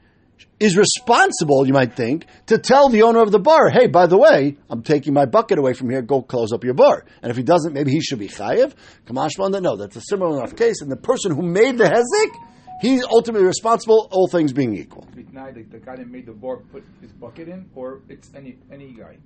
is 0.61 0.77
responsible, 0.77 1.67
you 1.67 1.73
might 1.73 1.95
think, 1.97 2.27
to 2.47 2.57
tell 2.57 2.89
the 2.89 3.03
owner 3.03 3.21
of 3.21 3.33
the 3.33 3.41
bar, 3.41 3.69
hey, 3.69 3.89
by 3.89 4.07
the 4.07 4.17
way, 4.17 4.57
I'm 4.71 4.85
taking 4.85 5.13
my 5.13 5.27
bucket 5.27 5.59
away 5.59 5.73
from 5.73 5.91
here, 5.91 6.03
go 6.03 6.23
close 6.23 6.53
up 6.53 6.63
your 6.63 6.75
bar. 6.75 7.05
And 7.21 7.33
if 7.33 7.37
he 7.37 7.43
doesn't, 7.43 7.73
maybe 7.73 7.91
he 7.91 8.01
should 8.01 8.21
be 8.21 8.29
chayiv. 8.29 8.75
Kamashman, 9.07 9.61
no, 9.61 9.75
that's 9.77 9.97
a 9.97 10.01
similar 10.03 10.39
enough 10.39 10.55
case. 10.55 10.83
And 10.83 10.91
the 10.91 10.97
person 10.97 11.35
who 11.35 11.43
made 11.43 11.79
the 11.79 11.85
hezek, 11.87 12.52
he's 12.83 13.05
ultimately 13.05 13.47
responsible, 13.47 14.09
all 14.11 14.29
things 14.29 14.53
being 14.53 14.75
equal. 14.77 15.09
The, 15.15 15.23
the 15.23 15.79
guy 15.79 15.97
that 15.97 16.09
made 16.09 16.27
the 16.27 16.33
bar 16.33 16.59
put 16.59 16.85
his 17.01 17.13
bucket 17.13 17.49
in, 17.49 17.71
or 17.75 18.03
it's 18.09 18.31
any 18.35 18.59
any 18.71 18.93
guy? 18.93 19.17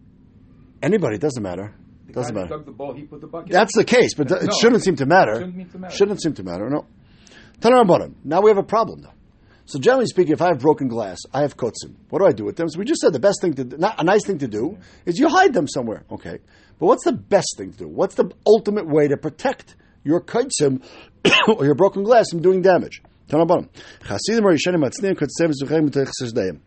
Anybody, 0.83 1.17
it 1.17 1.21
doesn't 1.21 1.43
matter. 1.43 1.75
The 2.07 2.13
doesn't 2.13 2.35
guy 2.35 2.43
matter. 2.43 2.57
Dug 2.57 2.67
the 2.67 2.73
ball, 2.73 2.95
he 2.95 3.03
put 3.03 3.21
the 3.21 3.27
bucket. 3.27 3.51
That's 3.51 3.75
the 3.75 3.85
case, 3.85 4.15
but 4.15 4.29
th- 4.29 4.43
it 4.43 4.53
shouldn't 4.61 4.85
seem 4.85 4.97
to 4.97 5.07
matter. 5.07 5.35
Shouldn't 5.35 5.57
seem 5.57 5.71
to 5.71 5.79
matter. 5.79 5.97
Shouldn't 5.97 6.23
seem 6.23 6.35
to 6.35 6.43
matter. 6.45 6.71
No. 6.71 6.87
Tanarabanan. 7.61 8.15
Now 8.23 8.43
we 8.43 8.51
have 8.51 8.59
a 8.59 8.63
problem 8.63 9.01
though. 9.03 9.13
So 9.65 9.81
generally 9.81 10.07
speaking, 10.07 10.33
if 10.33 10.41
I 10.41 10.49
have 10.49 10.61
broken 10.61 10.87
glass, 10.87 11.19
I 11.35 11.41
have 11.41 11.57
kotzim. 11.57 11.97
What 12.11 12.21
do 12.21 12.27
I 12.27 12.31
do 12.33 12.45
with 12.45 12.55
them? 12.55 12.69
So 12.69 12.79
we 12.79 12.85
just 12.85 13.01
said 13.01 13.13
the 13.13 13.19
best 13.19 13.41
thing 13.41 13.55
to 13.55 13.65
do, 13.65 13.77
not 13.77 14.01
a 14.01 14.05
nice 14.05 14.25
thing 14.25 14.39
to 14.39 14.47
do, 14.47 14.79
is 15.07 15.19
you 15.19 15.29
hide 15.29 15.53
them 15.53 15.67
somewhere. 15.67 16.05
Okay. 16.11 16.39
But 16.79 16.87
what's 16.87 17.05
the 17.05 17.13
best 17.13 17.57
thing 17.57 17.73
to 17.73 17.79
do? 17.79 17.89
What's 17.89 18.15
the 18.15 18.31
ultimate 18.47 18.87
way 18.87 19.09
to 19.09 19.17
protect 19.17 19.75
your 20.05 20.21
kotzim 20.21 20.85
or 21.49 21.65
your 21.65 21.75
broken 21.75 22.05
glass 22.05 22.27
from 22.31 22.43
doing 22.43 22.63
damage? 22.63 23.03
Are 23.33 23.39
yishanim 23.39 25.17
kotzim 25.17 25.53
zuchem 25.53 25.89
mitech 25.89 26.11
You 26.45 26.61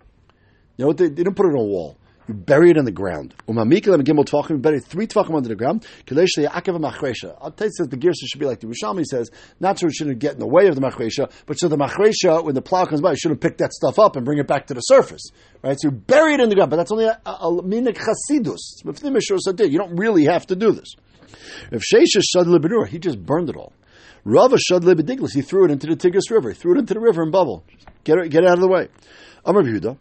know 0.77 0.87
what? 0.87 0.97
They, 0.97 1.07
they 1.07 1.23
didn't 1.23 1.35
put 1.35 1.45
it 1.45 1.49
on 1.49 1.59
a 1.59 1.63
wall. 1.63 1.97
You 2.27 2.35
bury 2.35 2.69
it 2.69 2.77
in 2.77 2.85
the 2.85 2.91
ground. 2.91 3.33
Umamikilim 3.47 4.03
gimel 4.03 4.25
tvachim. 4.25 4.51
You 4.51 4.57
bury 4.57 4.79
three 4.81 5.07
tvachim 5.07 5.35
under 5.35 5.49
the 5.49 5.55
ground. 5.55 5.87
Kadesh 6.05 6.35
le'akev 6.37 6.77
machresha. 6.79 7.35
I'll 7.41 7.51
tell 7.51 7.67
you 7.67 7.73
that 7.79 7.89
the 7.89 7.97
girsa 7.97 8.27
should 8.29 8.39
be 8.39 8.45
like 8.45 8.59
the 8.59 8.67
Yerushalmi 8.67 9.05
says. 9.05 9.31
Not 9.59 9.79
so 9.79 9.87
it 9.87 9.93
shouldn't 9.93 10.19
get 10.19 10.33
in 10.33 10.39
the 10.39 10.47
way 10.47 10.67
of 10.67 10.75
the 10.75 10.81
machresha, 10.81 11.31
but 11.45 11.57
so 11.57 11.69
the 11.69 11.77
machresha, 11.77 12.43
when 12.43 12.55
the 12.55 12.61
plow 12.61 12.85
comes 12.85 13.01
by, 13.01 13.15
shouldn't 13.15 13.41
pick 13.41 13.57
that 13.57 13.73
stuff 13.73 13.97
up 13.97 14.15
and 14.15 14.25
bring 14.25 14.37
it 14.37 14.47
back 14.47 14.67
to 14.67 14.73
the 14.73 14.81
surface. 14.81 15.31
Right? 15.63 15.79
So 15.79 15.87
you 15.87 15.91
bury 15.91 16.33
it 16.33 16.39
in 16.39 16.49
the 16.49 16.55
ground, 16.55 16.69
but 16.69 16.75
that's 16.75 16.91
only 16.91 17.05
a, 17.05 17.19
a, 17.25 17.31
a 17.31 17.63
minik 17.63 17.97
chasidus. 17.97 18.83
You 19.71 19.77
don't 19.79 19.95
really 19.95 20.25
have 20.25 20.45
to 20.47 20.55
do 20.55 20.71
this. 20.71 20.93
If 21.71 21.83
Shesha 21.83 22.21
shad 22.21 22.89
he 22.89 22.99
just 22.99 23.25
burned 23.25 23.49
it 23.49 23.55
all. 23.55 23.73
Rava 24.25 24.57
shad 24.57 24.83
lebediglis, 24.83 25.33
he 25.33 25.41
threw 25.41 25.65
it 25.65 25.71
into 25.71 25.87
the 25.87 25.95
Tigris 25.95 26.29
River. 26.29 26.49
He 26.49 26.55
threw 26.55 26.75
it 26.75 26.79
into 26.79 26.93
the 26.93 26.99
river 26.99 27.23
in 27.23 27.31
bubble. 27.31 27.63
Get 28.03 28.17
it, 28.17 28.29
get 28.29 28.43
it 28.43 28.47
out 28.47 28.55
of 28.55 28.61
the 28.61 28.67
way. 28.67 28.87
Amar 29.45 29.63
Yehuda. 29.63 29.97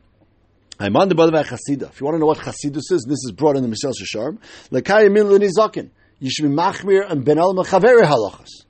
I'm 0.80 0.96
on 0.96 1.08
the 1.08 1.20
of 1.20 1.46
Chasida. 1.46 1.90
If 1.90 2.00
you 2.00 2.06
want 2.06 2.14
to 2.14 2.18
know 2.20 2.26
what 2.26 2.38
Chasidus 2.38 2.92
is, 2.92 3.04
this 3.08 3.24
is 3.24 3.32
brought 3.32 3.56
in 3.56 3.68
the 3.68 3.68
Mesilas 3.68 3.94
Yesharim. 4.00 4.38
Lekayim 4.70 5.12
min 5.12 5.28
l'nizakin. 5.28 5.90
You 6.20 6.30
should 6.30 6.48
be 6.48 6.54
machmir 6.54 7.10
and 7.10 7.24
ben 7.24 7.38
al 7.38 7.54
machaveri 7.54 8.04
halachas. 8.04 8.64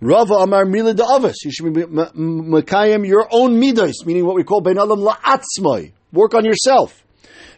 Rava 0.00 0.34
Amar 0.34 0.64
Mila 0.64 0.94
Da'avas. 0.94 1.34
You 1.44 1.52
should 1.52 1.72
be 1.72 1.82
Mekayim 1.82 3.06
your 3.06 3.28
own 3.30 3.60
midos, 3.60 4.04
meaning 4.04 4.26
what 4.26 4.34
we 4.34 4.42
call 4.42 4.60
Ben 4.60 4.76
Alam 4.76 5.00
La'atzmai. 5.00 5.92
Work 6.12 6.34
on 6.34 6.44
yourself. 6.44 7.04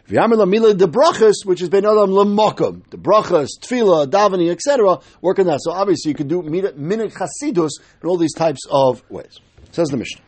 V'yamar 0.07 0.37
La 0.37 0.45
Mila 0.45 0.73
De 0.73 0.85
Brachas, 0.85 1.45
which 1.45 1.61
is 1.61 1.69
Ben 1.69 1.83
Alam 1.83 2.11
La'makom. 2.11 2.87
The 2.91 2.97
Brachas, 2.97 3.49
Tfila, 3.59 4.05
Davening, 4.05 4.51
etc. 4.51 4.99
Work 5.21 5.39
on 5.39 5.47
that. 5.47 5.59
So 5.63 5.71
obviously 5.71 6.11
you 6.11 6.15
can 6.15 6.27
do 6.27 6.43
Minute 6.43 6.77
Chasidus 6.77 7.71
in 8.03 8.07
all 8.07 8.17
these 8.17 8.33
types 8.35 8.61
of 8.69 9.01
ways. 9.09 9.39
Says 9.71 9.87
the 9.89 9.97
Mishnah. 9.97 10.21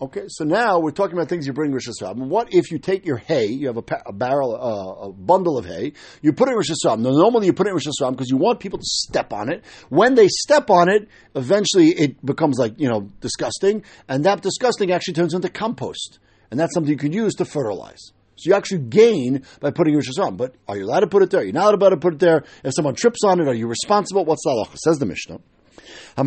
Okay, 0.00 0.24
so 0.28 0.44
now 0.44 0.78
we're 0.78 0.92
talking 0.92 1.14
about 1.14 1.28
things 1.28 1.46
you 1.46 1.52
bring 1.52 1.72
Rosh 1.72 1.88
Hashanah. 1.88 2.16
What 2.16 2.54
if 2.54 2.70
you 2.70 2.78
take 2.78 3.04
your 3.04 3.18
hay, 3.18 3.46
you 3.46 3.66
have 3.66 3.76
a, 3.76 3.82
pa- 3.82 4.00
a 4.06 4.12
barrel, 4.14 4.54
uh, 4.54 5.08
a 5.08 5.12
bundle 5.12 5.58
of 5.58 5.66
hay, 5.66 5.92
you 6.22 6.32
put 6.32 6.48
it 6.48 6.52
in 6.52 6.56
Rosh 6.56 6.70
Hashanah. 6.70 7.00
Now, 7.00 7.10
normally 7.10 7.46
you 7.46 7.52
put 7.52 7.66
it 7.66 7.70
in 7.70 7.74
Rosh 7.74 7.86
Hashanah 7.86 8.12
because 8.12 8.30
you 8.30 8.38
want 8.38 8.60
people 8.60 8.78
to 8.78 8.86
step 8.86 9.32
on 9.34 9.50
it. 9.50 9.62
When 9.90 10.14
they 10.14 10.28
step 10.28 10.70
on 10.70 10.88
it, 10.88 11.08
eventually 11.34 11.88
it 11.88 12.24
becomes 12.24 12.58
like, 12.58 12.78
you 12.78 12.88
know, 12.88 13.10
disgusting, 13.20 13.82
and 14.08 14.24
that 14.24 14.40
disgusting 14.40 14.92
actually 14.92 15.14
turns 15.14 15.34
into 15.34 15.50
compost. 15.50 16.20
And 16.50 16.58
that's 16.58 16.72
something 16.74 16.90
you 16.90 16.96
can 16.98 17.12
use 17.12 17.34
to 17.34 17.44
fertilize. 17.44 18.12
So 18.36 18.50
you 18.50 18.54
actually 18.54 18.82
gain 18.82 19.42
by 19.60 19.70
putting 19.72 19.94
Rosh 19.94 20.08
Hashanah. 20.08 20.36
But 20.36 20.54
are 20.68 20.76
you 20.76 20.84
allowed 20.84 21.00
to 21.00 21.08
put 21.08 21.22
it 21.22 21.30
there? 21.30 21.42
You're 21.42 21.52
not 21.52 21.74
allowed 21.74 21.90
to 21.90 21.96
put 21.96 22.14
it 22.14 22.20
there. 22.20 22.44
If 22.62 22.74
someone 22.74 22.94
trips 22.94 23.24
on 23.24 23.40
it, 23.40 23.48
are 23.48 23.54
you 23.54 23.66
responsible? 23.66 24.24
What's 24.24 24.44
the 24.44 24.50
halacha? 24.50 24.76
Says 24.76 24.98
the 24.98 25.06
Mishnah. 25.06 25.40
To 26.16 26.24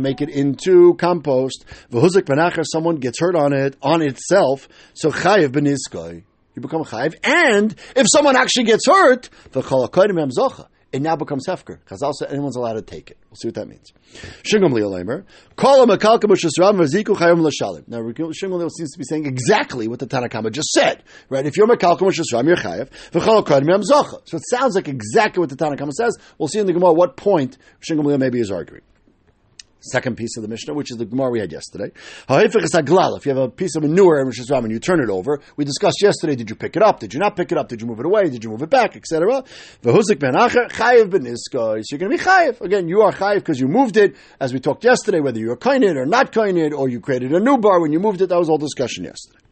make 0.00 0.20
it 0.20 0.28
into 0.28 0.94
compost, 0.94 1.64
someone 2.72 2.96
gets 2.96 3.20
hurt 3.20 3.36
on 3.36 3.52
it 3.52 3.76
on 3.80 4.02
itself, 4.02 4.68
so 4.92 5.10
chayiv 5.10 5.48
benizkoi. 5.48 6.24
You 6.54 6.62
become 6.62 6.84
chayiv, 6.84 7.14
and 7.22 7.74
if 7.96 8.06
someone 8.12 8.36
actually 8.36 8.64
gets 8.64 8.86
hurt, 8.86 9.30
it 10.94 11.02
now 11.02 11.16
becomes 11.16 11.44
hefker. 11.48 11.80
Chazal 11.88 12.12
said 12.12 12.30
anyone's 12.30 12.54
allowed 12.54 12.74
to 12.74 12.82
take 12.82 13.10
it. 13.10 13.18
We'll 13.28 13.34
see 13.34 13.48
what 13.48 13.56
that 13.56 13.66
means. 13.66 13.92
Shingam 14.44 14.72
li'olemer. 14.72 15.24
Ha-mekalka 15.58 16.22
b'shesram 16.22 16.78
v'ziku 16.78 17.16
chayom 17.16 17.40
l'shalim. 17.40 17.88
Now, 17.88 17.98
Shingam 17.98 18.70
seems 18.70 18.92
to 18.92 18.98
be 18.98 19.04
saying 19.04 19.26
exactly 19.26 19.88
what 19.88 19.98
the 19.98 20.06
Tanakama 20.06 20.52
just 20.52 20.68
said. 20.68 21.02
Right? 21.28 21.44
If 21.44 21.56
you're 21.56 21.66
mekalka 21.66 21.98
b'shesram, 21.98 22.46
you're 22.46 22.56
chayiv. 22.56 22.90
V'chol. 23.10 24.20
So 24.24 24.36
it 24.36 24.42
sounds 24.48 24.76
like 24.76 24.86
exactly 24.86 25.40
what 25.40 25.50
the 25.50 25.56
Tanakama 25.56 25.90
says. 25.90 26.16
We'll 26.38 26.46
see 26.46 26.60
in 26.60 26.66
the 26.66 26.72
Gemara 26.72 26.92
what 26.92 27.16
point 27.16 27.58
Shingam 27.80 28.16
maybe 28.20 28.38
is 28.38 28.52
arguing. 28.52 28.82
Second 29.90 30.16
piece 30.16 30.38
of 30.38 30.42
the 30.42 30.48
Mishnah, 30.48 30.72
which 30.72 30.90
is 30.90 30.96
the 30.96 31.04
Gemara 31.04 31.30
we 31.30 31.40
had 31.40 31.52
yesterday. 31.52 31.92
If 32.28 32.54
you 33.26 33.34
have 33.34 33.42
a 33.42 33.50
piece 33.50 33.76
of 33.76 33.82
manure 33.82 34.18
in 34.20 34.26
Rosh 34.26 34.40
Hashanah 34.40 34.64
and 34.64 34.72
you 34.72 34.78
turn 34.78 35.00
it 35.02 35.10
over, 35.10 35.40
we 35.56 35.66
discussed 35.66 36.00
yesterday, 36.02 36.34
did 36.36 36.48
you 36.48 36.56
pick 36.56 36.74
it 36.74 36.82
up? 36.82 37.00
Did 37.00 37.12
you 37.12 37.20
not 37.20 37.36
pick 37.36 37.52
it 37.52 37.58
up? 37.58 37.68
Did 37.68 37.82
you 37.82 37.86
move 37.86 38.00
it 38.00 38.06
away? 38.06 38.22
Did 38.30 38.42
you 38.42 38.50
move 38.50 38.62
it 38.62 38.70
back? 38.70 38.96
Etc. 38.96 39.44
So 39.82 39.90
you're 39.90 39.96
going 39.98 40.32
to 40.42 42.08
be 42.08 42.16
chayiv. 42.16 42.60
Again, 42.62 42.88
you 42.88 43.02
are 43.02 43.12
chayiv 43.12 43.34
because 43.36 43.60
you 43.60 43.68
moved 43.68 43.98
it, 43.98 44.16
as 44.40 44.54
we 44.54 44.60
talked 44.60 44.84
yesterday, 44.84 45.20
whether 45.20 45.38
you 45.38 45.52
are 45.52 45.56
kainid 45.56 45.96
or 45.96 46.06
not 46.06 46.32
kainid, 46.32 46.72
or 46.72 46.88
you 46.88 47.00
created 47.00 47.32
a 47.32 47.40
new 47.40 47.58
bar 47.58 47.80
when 47.80 47.92
you 47.92 48.00
moved 48.00 48.22
it. 48.22 48.30
That 48.30 48.38
was 48.38 48.48
all 48.48 48.56
discussion 48.58 49.04
yesterday. 49.04 49.43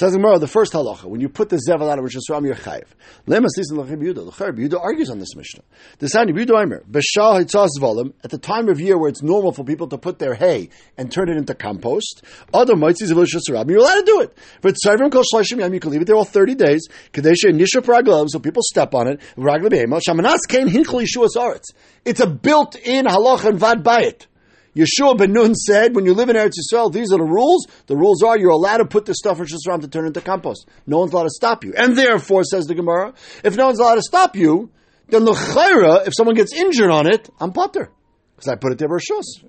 Says 0.00 0.12
the 0.12 0.18
Gemara, 0.18 0.38
the 0.38 0.48
first 0.48 0.72
halacha, 0.72 1.04
when 1.04 1.20
you 1.20 1.28
put 1.28 1.50
the 1.50 1.56
zevel 1.56 1.90
out 1.90 1.98
of 1.98 2.04
Rosh 2.04 2.16
Hashanah, 2.16 2.46
you're 2.46 2.54
chayiv. 2.54 2.86
Lemas 3.26 3.50
lisan 3.58 3.76
l'chem 3.76 4.00
Yehuda. 4.00 4.24
L'cher 4.24 4.50
Yehuda 4.50 4.80
argues 4.82 5.10
on 5.10 5.18
this 5.18 5.36
Mishnah. 5.36 5.60
The 5.98 6.06
Yehuda 6.06 6.62
Aimer, 6.62 6.82
b'shal 6.90 7.44
hitzas 7.44 7.68
zvolim, 7.78 8.14
at 8.24 8.30
the 8.30 8.38
time 8.38 8.70
of 8.70 8.80
year 8.80 8.96
where 8.96 9.10
it's 9.10 9.22
normal 9.22 9.52
for 9.52 9.62
people 9.62 9.88
to 9.88 9.98
put 9.98 10.18
their 10.18 10.32
hay 10.32 10.70
and 10.96 11.12
turn 11.12 11.28
it 11.28 11.36
into 11.36 11.54
compost, 11.54 12.22
other 12.54 12.76
mitzvahs 12.76 13.10
of 13.10 13.18
Rosh 13.18 13.34
Hashanah, 13.34 13.68
you're 13.68 13.80
allowed 13.80 13.96
to 13.96 14.06
do 14.06 14.20
it. 14.22 14.38
But 14.62 14.76
tzayvim 14.82 15.12
kol 15.12 15.22
shloshim 15.22 15.58
yam, 15.58 15.74
you 15.74 15.80
can 15.80 15.90
leave 15.90 16.00
it 16.00 16.06
there 16.06 16.16
all 16.16 16.24
30 16.24 16.54
days, 16.54 16.88
kadesha 17.12 17.52
nishap 17.52 17.84
raglav, 17.84 18.28
so 18.30 18.38
people 18.38 18.62
step 18.62 18.94
on 18.94 19.06
it, 19.06 19.20
raglav 19.36 19.68
behema, 19.68 20.00
shamanas 20.00 20.48
kain 20.48 20.66
hinchel 20.66 21.04
yishuas 21.04 21.36
aretz. 21.36 21.74
It's 22.06 22.20
a 22.20 22.26
built-in 22.26 23.04
halacha 23.04 23.50
and 23.50 23.60
vad 23.60 23.84
bayit. 23.84 24.28
Yeshua 24.76 25.18
ben 25.18 25.32
Nun 25.32 25.54
said, 25.54 25.94
when 25.96 26.06
you 26.06 26.14
live 26.14 26.28
in 26.28 26.36
Eretz 26.36 26.52
Yisrael, 26.58 26.92
these 26.92 27.12
are 27.12 27.18
the 27.18 27.24
rules. 27.24 27.66
The 27.86 27.96
rules 27.96 28.22
are 28.22 28.38
you're 28.38 28.50
allowed 28.50 28.78
to 28.78 28.84
put 28.84 29.04
the 29.04 29.14
stuff 29.14 29.40
in 29.40 29.46
Shusram 29.46 29.80
to 29.80 29.88
turn 29.88 30.06
into 30.06 30.20
compost. 30.20 30.68
No 30.86 30.98
one's 30.98 31.12
allowed 31.12 31.24
to 31.24 31.30
stop 31.30 31.64
you. 31.64 31.74
And 31.76 31.96
therefore, 31.96 32.44
says 32.44 32.66
the 32.66 32.74
Gemara, 32.74 33.14
if 33.42 33.56
no 33.56 33.66
one's 33.66 33.80
allowed 33.80 33.96
to 33.96 34.02
stop 34.02 34.36
you, 34.36 34.70
then 35.08 35.24
the 35.24 35.32
chayra, 35.32 36.06
if 36.06 36.14
someone 36.16 36.36
gets 36.36 36.52
injured 36.52 36.90
on 36.90 37.12
it, 37.12 37.28
I'm 37.40 37.52
potter. 37.52 37.90
Because 38.36 38.48
I 38.48 38.54
put 38.54 38.72
it 38.72 38.78
there 38.78 38.88
Rishus. 38.88 39.44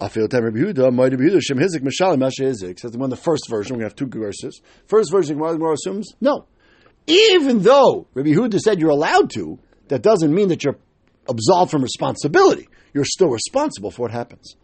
I 0.00 0.08
feel 0.08 0.28
Rabbi 0.30 0.58
Yehuda, 0.58 0.92
Mighty 0.92 1.16
Yehuda, 1.16 1.40
Shem 1.42 1.58
Hizik, 1.58 1.80
Mishalim, 1.80 2.18
Masha 2.18 2.44
Hizik. 2.44 2.78
Says 2.78 2.92
the 2.92 2.98
one, 2.98 3.10
the 3.10 3.16
first 3.16 3.48
version, 3.48 3.76
we're 3.76 3.80
going 3.80 3.90
to 3.90 4.02
have 4.02 4.10
two 4.10 4.18
verses. 4.20 4.60
First 4.86 5.10
version, 5.10 5.38
Gemara 5.38 5.72
assumes, 5.72 6.12
no. 6.20 6.46
Even 7.06 7.62
though 7.62 8.06
Rabbi 8.14 8.30
Yehuda 8.30 8.60
said 8.60 8.78
you're 8.78 8.90
allowed 8.90 9.30
to, 9.30 9.58
that 9.88 10.02
doesn't 10.02 10.32
mean 10.34 10.48
that 10.48 10.64
you're 10.64 10.78
absolved 11.28 11.70
from 11.70 11.82
responsibility 11.82 12.68
you're 12.96 13.04
still 13.04 13.28
responsible 13.28 13.90
for 13.90 14.02
what 14.02 14.10
happens. 14.10 14.56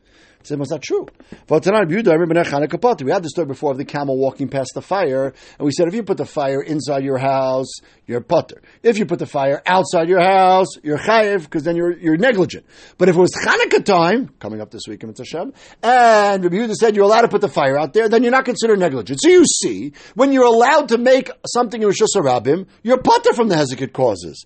Said, 0.45 0.59
was 0.59 0.69
that 0.69 0.83
true? 0.83 1.07
We 1.49 1.55
had 1.55 3.23
the 3.23 3.29
story 3.29 3.47
before 3.47 3.71
of 3.71 3.79
the 3.79 3.85
camel 3.85 4.19
walking 4.19 4.49
past 4.49 4.73
the 4.75 4.83
fire, 4.83 5.27
and 5.59 5.65
we 5.65 5.71
said 5.73 5.89
if 5.89 5.95
you 5.95 6.03
put 6.03 6.17
the 6.17 6.27
fire 6.27 6.61
inside 6.61 7.05
your 7.05 7.19
house, 7.19 7.69
you're 8.07 8.21
putter. 8.21 8.61
If 8.83 8.99
you 8.99 9.07
put 9.07 9.19
the 9.19 9.27
fire 9.27 9.63
outside 9.67 10.09
your 10.09 10.21
house, 10.21 10.69
you're 10.83 10.99
chayiv, 10.99 11.43
because 11.45 11.63
then 11.65 11.77
you're, 11.77 11.97
you're 11.97 12.17
negligent. 12.17 12.67
But 12.99 13.09
if 13.09 13.17
it 13.17 13.21
was 13.21 13.33
Hanukkah 13.33 13.85
time, 13.85 14.29
coming 14.41 14.61
up 14.61 14.71
this 14.71 14.83
week 14.89 15.03
in 15.03 15.15
Hashem, 15.15 15.53
and 15.83 16.45
Rabbi 16.45 16.57
Yehuda 16.57 16.75
said 16.75 16.97
you're 16.97 17.05
allowed 17.05 17.23
to 17.23 17.29
put 17.29 17.41
the 17.41 17.49
fire 17.49 17.79
out 17.79 17.93
there, 17.93 18.09
then 18.09 18.23
you're 18.23 18.33
not 18.33 18.45
considered 18.45 18.79
negligent. 18.79 19.21
So 19.23 19.29
you 19.29 19.45
see, 19.45 19.93
when 20.15 20.33
you're 20.33 20.45
allowed 20.45 20.89
to 20.89 20.99
make 20.99 21.31
something 21.47 21.81
in 21.81 21.87
Rosh 21.87 22.01
Hashanah, 22.01 22.67
you're 22.83 22.99
putter 22.99 23.33
from 23.35 23.49
the 23.49 23.55
hezekut 23.55 23.93
causes. 23.93 24.45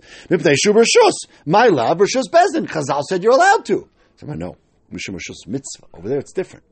My 1.47 1.67
love, 1.69 2.01
Rosh 2.01 2.17
Bezdin. 2.17 2.67
Chazal 2.67 3.03
said 3.03 3.23
you're 3.23 3.33
allowed 3.33 3.65
to. 3.67 3.89
So 4.17 4.29
I 4.29 4.35
know. 4.35 4.57
Mishum 4.93 5.19
mitzvah. 5.47 5.87
Over 5.95 6.09
there, 6.09 6.19
it's 6.19 6.33
different. 6.33 6.65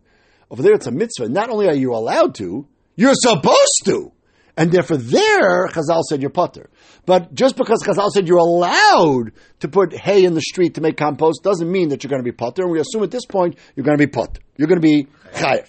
Over 0.51 0.63
there, 0.63 0.75
it's 0.75 0.87
a 0.87 0.91
mitzvah. 0.91 1.29
Not 1.29 1.51
only 1.51 1.69
are 1.69 1.75
you 1.75 1.95
allowed 1.95 2.35
to, 2.37 2.67
you're 2.97 3.15
supposed 3.15 3.83
to. 3.87 4.13
And 4.57 4.71
therefore, 4.71 4.99
there, 4.99 5.67
Chazal 5.69 6.03
said 6.09 6.21
you're 6.21 6.31
putter. 6.31 6.71
But 7.07 7.35
just 7.35 7.57
because 7.57 7.83
Chazal 7.83 8.11
said 8.11 8.29
you're 8.29 8.39
allowed 8.39 9.33
to 9.61 9.69
put 9.69 9.93
hay 9.93 10.25
in 10.25 10.35
the 10.35 10.41
street 10.41 10.75
to 10.75 10.81
make 10.81 10.97
compost 10.97 11.43
doesn't 11.43 11.71
mean 11.71 11.89
that 11.89 12.05
you're 12.05 12.11
going 12.11 12.23
to 12.23 12.25
be 12.25 12.33
putter. 12.33 12.63
And 12.63 12.71
we 12.71 12.79
assume 12.79 13.03
at 13.03 13.11
this 13.11 13.27
point 13.27 13.59
you're 13.75 13.85
going 13.85 13.99
to 13.99 14.07
be 14.07 14.11
putter. 14.11 14.41
You're 14.57 14.69
going 14.69 14.81
to 14.81 14.87
be 14.87 15.09
chayiv. 15.33 15.67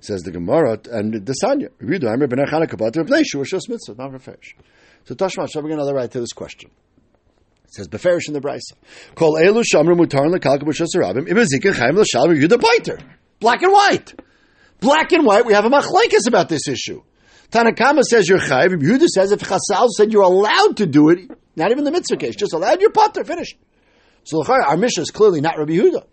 Says 0.00 0.22
the 0.22 0.32
Gemara 0.32 0.78
and 0.92 1.14
the 1.14 1.34
Sanya. 1.42 1.70
So 5.04 5.14
Tashma, 5.14 5.50
shall 5.50 5.62
we 5.62 5.68
get 5.68 5.78
another 5.78 5.94
right 5.94 6.10
to 6.10 6.20
this 6.20 6.32
question? 6.32 6.70
Says 7.70 7.86
beferish 7.88 8.26
in 8.26 8.34
the 8.34 8.40
brisa. 8.40 8.72
Kol 9.14 9.34
elu 9.34 9.62
shamru 9.62 9.96
mutar 9.96 10.26
lekalka 10.26 10.62
b'shasarabim 10.62 11.28
ibezika 11.28 11.72
chayim 11.72 11.96
l'shalom 11.96 12.36
yuda 12.36 12.60
paiter. 12.60 13.00
Black 13.38 13.62
and 13.62 13.72
white. 13.72 14.14
Black 14.80 15.12
and 15.12 15.24
white. 15.24 15.46
We 15.46 15.54
have 15.54 15.64
a 15.64 15.70
machlekes 15.70 16.26
about 16.26 16.48
this 16.48 16.66
issue. 16.66 17.02
Tanakama 17.50 18.02
says 18.02 18.28
you're 18.28 18.38
chayiv. 18.38 18.80
Yehuda 18.80 19.06
says 19.06 19.32
if 19.32 19.40
Chasal 19.40 19.88
said 19.88 20.12
you're 20.12 20.22
allowed 20.22 20.76
to 20.78 20.86
do 20.86 21.10
it, 21.10 21.30
not 21.56 21.70
even 21.70 21.84
the 21.84 21.90
mitzvah 21.90 22.16
case, 22.16 22.36
just 22.36 22.52
allowed, 22.52 22.80
you're 22.80 22.90
pater. 22.90 23.24
Finished. 23.24 23.56
So 24.24 24.44
our 24.44 24.76
mission 24.76 25.02
is 25.02 25.10
clearly 25.10 25.40
not 25.40 25.56
Rabbi 25.56 25.72
Yehuda. 25.72 26.04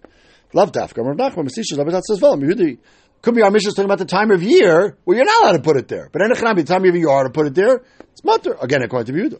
Love 0.53 0.71
dafka. 0.71 1.05
Rav 1.05 1.17
Nachman 1.17 1.47
Masisha 1.47 1.77
Labadat 1.77 2.03
says 2.03 2.21
well. 2.21 2.37
Yehuda 2.37 2.77
could 3.21 3.35
be 3.35 3.41
our 3.41 3.51
mission 3.51 3.69
is 3.69 3.73
talking 3.73 3.85
about 3.85 3.99
the 3.99 4.05
time 4.05 4.31
of 4.31 4.43
year 4.43 4.97
where 5.03 5.17
you're 5.17 5.25
not 5.25 5.43
allowed 5.43 5.53
to 5.53 5.61
put 5.61 5.77
it 5.77 5.87
there. 5.87 6.09
But 6.11 6.21
Enochanami, 6.21 6.57
the 6.57 6.63
time 6.63 6.85
of 6.85 6.85
year 6.85 6.95
you 6.95 7.09
are 7.09 7.23
to 7.23 7.29
put 7.29 7.47
it 7.47 7.55
there, 7.55 7.81
it's 8.17 8.23
mutter. 8.23 8.57
Again, 8.59 8.81
according 8.81 9.13
to 9.13 9.21
Yehuda. 9.21 9.39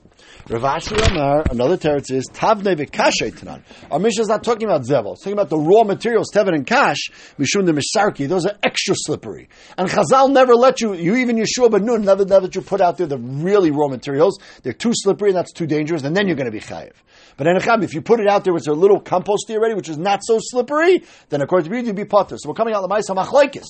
Rav 0.50 0.62
Ashi 0.62 1.10
Amar, 1.10 1.44
another 1.50 1.78
teretz 1.78 2.12
is 2.12 2.30
Tavne 2.30 2.76
v'kashay 2.76 3.32
tanan. 3.32 3.64
Our 3.90 3.98
mission 3.98 4.22
is 4.22 4.28
not 4.28 4.44
talking 4.44 4.68
about 4.68 4.82
zevel. 4.84 5.14
It's 5.14 5.24
talking 5.24 5.34
about 5.34 5.50
the 5.50 5.58
raw 5.58 5.84
materials, 5.84 6.32
tevet 6.32 6.54
and 6.54 6.66
kash, 6.66 7.10
mishun 7.40 7.66
the 7.66 7.74
misarki. 7.74 8.28
Those 8.28 8.46
are 8.46 8.56
extra 8.64 8.94
slippery. 8.96 9.50
And 9.78 9.90
Chazal 9.90 10.32
never 10.32 10.54
let 10.54 10.80
you, 10.80 10.94
you 10.94 11.16
even 11.16 11.38
Yeshua 11.38 11.72
ben 11.72 11.86
Nun, 11.86 12.04
never, 12.04 12.24
never 12.24 12.46
let 12.46 12.56
you 12.56 12.62
put 12.62 12.82
out 12.82 12.98
there 12.98 13.08
the 13.08 13.18
really 13.18 13.72
raw 13.72 13.88
materials. 13.88 14.40
They're 14.64 14.74
too 14.74 14.92
slippery 14.94 15.30
and 15.30 15.38
that's 15.38 15.54
too 15.54 15.66
dangerous, 15.66 16.04
and 16.04 16.16
then 16.16 16.28
you're 16.28 16.36
going 16.36 16.46
to 16.46 16.52
be 16.52 16.60
chayiv. 16.60 16.94
But 17.36 17.48
Enochanami, 17.48 17.84
if 17.84 17.94
you 17.94 18.02
put 18.02 18.20
it 18.20 18.28
out 18.28 18.44
there 18.44 18.54
with 18.54 18.68
a 18.68 18.74
little 18.74 19.00
compost 19.00 19.50
already, 19.50 19.74
which 19.76 19.90
is 19.90 19.98
not 19.98 20.22
so 20.24 20.40
slippery, 20.40 21.04
then 21.30 21.42
according 21.42 21.70
to 21.70 21.76
Yehuda, 21.76 21.86
you'd 21.88 21.96
be 21.96 22.06
potter. 22.06 22.38
So 22.38 22.50
we're 22.50 22.56
coming 22.56 22.74
out 22.74 22.82
the 22.82 22.88
Maisa 22.88 23.16
Machlaikis. 23.16 23.67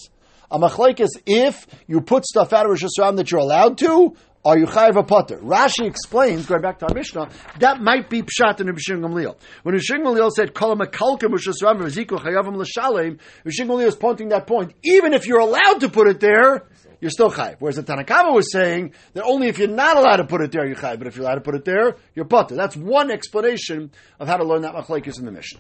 A 0.50 0.58
machlaikis, 0.58 1.10
if 1.26 1.68
you 1.88 2.00
put 2.00 2.26
stuff 2.26 2.54
out 2.54 2.66
of 2.66 2.72
Rosh 2.72 2.84
Hashanah 2.84 3.18
that 3.18 3.32
you're 3.32 3.42
allowed 3.42 3.78
to, 3.80 4.16
are 4.46 4.58
you 4.58 4.66
chayiv 4.66 4.98
a 4.98 5.04
potter? 5.04 5.40
Rashi 5.40 5.86
explains, 5.86 6.46
going 6.46 6.62
back 6.62 6.80
to 6.80 6.88
our 6.88 6.94
Mishnah, 6.94 7.28
that 7.60 7.82
might 7.82 8.10
be 8.10 8.22
pshat 8.22 8.62
in 8.62 8.68
Rishon 8.68 9.02
Gamliel. 9.02 9.36
When 9.64 9.76
Rishon 9.76 10.04
Gamliel 10.04 10.32
said, 10.32 10.54
"Kol 10.54 10.78
makalkim 10.78 11.32
Rosh 11.32 11.50
Hashanah 11.50 11.82
v'zikul 11.82 12.20
chayavim 12.20 12.56
l'shalem," 12.56 13.20
Rishon 13.46 13.68
Gamliel 13.68 13.88
is 13.88 13.96
pointing 13.96 14.30
that 14.30 14.48
point. 14.48 14.74
Even 14.84 15.14
if 15.14 15.28
you're 15.28 15.42
allowed 15.42 15.82
to 15.82 15.90
put 15.90 16.08
it 16.08 16.22
there, 16.22 16.64
you're 17.02 17.12
still 17.12 17.30
chayiv. 17.30 17.58
Whereas 17.60 17.76
the 17.76 17.84
Tanakama 17.84 18.34
was 18.34 18.50
saying 18.50 18.94
that 19.16 19.26
only 19.26 19.50
if 19.50 19.60
you're 19.60 19.68
not 19.68 19.98
allowed 19.98 20.18
to 20.18 20.24
put 20.24 20.40
it 20.40 20.54
there, 20.54 20.66
you're 20.66 20.78
chayiv. 20.78 20.98
But 21.00 21.08
if 21.08 21.18
you're 21.18 21.26
allowed 21.26 21.36
to 21.36 21.42
put 21.42 21.56
it 21.56 21.66
there, 21.66 21.98
you're 22.16 22.24
potter. 22.24 22.56
That's 22.56 22.78
one 22.78 23.12
explanation 23.12 23.92
of 24.18 24.30
how 24.30 24.38
to 24.38 24.46
learn 24.46 24.62
that 24.62 24.74
machlaikis 24.74 25.20
in 25.20 25.26
the 25.26 25.32
Mishnah. 25.32 25.60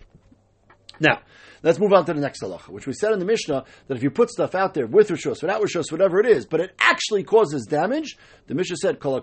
Now, 0.99 1.21
let's 1.63 1.79
move 1.79 1.93
on 1.93 2.05
to 2.05 2.13
the 2.13 2.21
next 2.21 2.41
halacha, 2.41 2.69
which 2.69 2.87
we 2.87 2.93
said 2.93 3.13
in 3.13 3.19
the 3.19 3.25
Mishnah 3.25 3.65
that 3.87 3.97
if 3.97 4.03
you 4.03 4.09
put 4.09 4.29
stuff 4.29 4.55
out 4.55 4.73
there 4.73 4.87
with 4.87 5.09
rishos, 5.09 5.41
without 5.41 5.61
rishos, 5.61 5.91
whatever 5.91 6.19
it 6.19 6.25
is, 6.25 6.45
but 6.45 6.59
it 6.59 6.75
actually 6.79 7.23
causes 7.23 7.65
damage, 7.65 8.17
the 8.47 8.55
Mishnah 8.55 8.77
said, 8.77 8.99
kol 8.99 9.21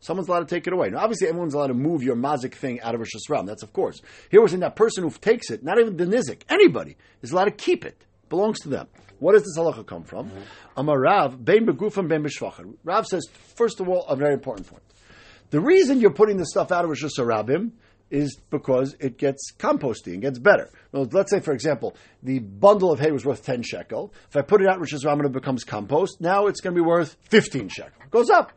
Someone's 0.00 0.28
allowed 0.28 0.40
to 0.48 0.54
take 0.54 0.66
it 0.66 0.72
away. 0.72 0.90
Now, 0.90 0.98
obviously, 0.98 1.26
everyone's 1.26 1.54
allowed 1.54 1.68
to 1.68 1.74
move 1.74 2.02
your 2.02 2.16
mazik 2.16 2.54
thing 2.54 2.80
out 2.80 2.94
of 2.94 3.00
Rosh 3.00 3.10
Hashanah. 3.28 3.46
That's 3.46 3.62
of 3.62 3.72
course. 3.72 4.00
Here 4.30 4.40
we're 4.40 4.48
saying 4.48 4.60
that 4.60 4.76
person 4.76 5.02
who 5.02 5.10
takes 5.10 5.50
it, 5.50 5.64
not 5.64 5.80
even 5.80 5.96
the 5.96 6.04
nizik, 6.04 6.42
anybody, 6.48 6.96
is 7.22 7.32
allowed 7.32 7.46
to 7.46 7.50
keep 7.50 7.84
it. 7.84 8.04
Belongs 8.28 8.60
to 8.60 8.68
them. 8.68 8.88
What 9.18 9.32
does 9.32 9.42
this 9.42 9.58
halacha 9.58 9.86
come 9.86 10.04
from? 10.04 10.28
Mm-hmm. 10.28 10.40
Amar 10.76 11.00
Rav, 11.00 11.44
bein 11.44 11.66
begufam 11.66 12.08
bein 12.08 12.22
b'shvachim. 12.22 12.74
Rav 12.84 13.06
says, 13.06 13.26
first 13.56 13.80
of 13.80 13.88
all, 13.88 14.06
a 14.06 14.16
very 14.16 14.34
important 14.34 14.68
point. 14.68 14.82
The 15.50 15.60
reason 15.60 16.00
you're 16.00 16.12
putting 16.12 16.36
the 16.36 16.46
stuff 16.46 16.70
out 16.72 16.84
of 16.84 16.90
Rosh 16.90 17.04
Hashanah 17.04 17.70
is 18.10 18.36
because 18.50 18.94
it 19.00 19.18
gets 19.18 19.52
composting, 19.58 20.20
gets 20.20 20.38
better. 20.38 20.70
Well, 20.92 21.08
let's 21.12 21.30
say, 21.30 21.40
for 21.40 21.52
example, 21.52 21.96
the 22.22 22.38
bundle 22.38 22.92
of 22.92 23.00
hay 23.00 23.10
was 23.10 23.24
worth 23.24 23.44
10 23.44 23.62
shekel. 23.62 24.12
If 24.28 24.36
I 24.36 24.42
put 24.42 24.62
it 24.62 24.68
out, 24.68 24.78
Rosh 24.78 24.94
Hashanah, 24.94 25.26
it 25.26 25.32
becomes 25.32 25.64
compost. 25.64 26.20
Now 26.20 26.46
it's 26.46 26.60
going 26.60 26.74
to 26.74 26.80
be 26.80 26.86
worth 26.86 27.16
15 27.30 27.68
shekel. 27.68 27.92
Goes 28.10 28.30
up. 28.30 28.52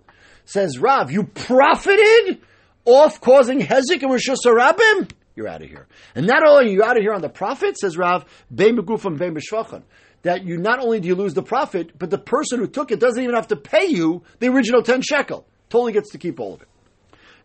Says 0.45 0.79
Rav, 0.79 1.11
you 1.11 1.23
profited 1.23 2.41
off 2.85 3.21
causing 3.21 3.59
hezek 3.59 4.01
and 4.01 4.11
Rosh 4.11 4.29
Hashanah? 4.29 5.11
You're 5.35 5.47
out 5.47 5.61
of 5.61 5.69
here. 5.69 5.87
And 6.15 6.27
not 6.27 6.45
only 6.45 6.65
are 6.65 6.69
you 6.69 6.83
out 6.83 6.97
of 6.97 7.01
here 7.01 7.13
on 7.13 7.21
the 7.21 7.29
profit, 7.29 7.77
says 7.77 7.97
Rav, 7.97 8.25
bein 8.53 8.75
b'shvachan, 8.75 9.83
that 10.23 10.43
you 10.43 10.57
not 10.57 10.79
only 10.79 10.99
do 10.99 11.07
you 11.07 11.15
lose 11.15 11.33
the 11.33 11.43
profit, 11.43 11.97
but 11.97 12.09
the 12.09 12.17
person 12.17 12.59
who 12.59 12.67
took 12.67 12.91
it 12.91 12.99
doesn't 12.99 13.21
even 13.21 13.35
have 13.35 13.47
to 13.47 13.55
pay 13.55 13.85
you 13.87 14.23
the 14.39 14.47
original 14.47 14.83
10 14.83 15.01
shekel. 15.01 15.45
Totally 15.69 15.93
gets 15.93 16.11
to 16.11 16.17
keep 16.17 16.39
all 16.39 16.55
of 16.55 16.61
it. 16.61 16.67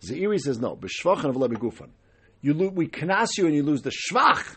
Zeiri 0.08 0.38
says 0.38 0.58
no. 0.58 0.76
B'shvachan 0.76 1.24
of 1.30 1.36
lebegufan. 1.36 1.90
You 2.40 2.54
lo- 2.54 2.72
we 2.74 2.88
knas 2.88 3.28
you 3.38 3.46
and 3.46 3.54
you 3.54 3.62
lose 3.62 3.82
the 3.82 3.90
shvach, 3.90 4.56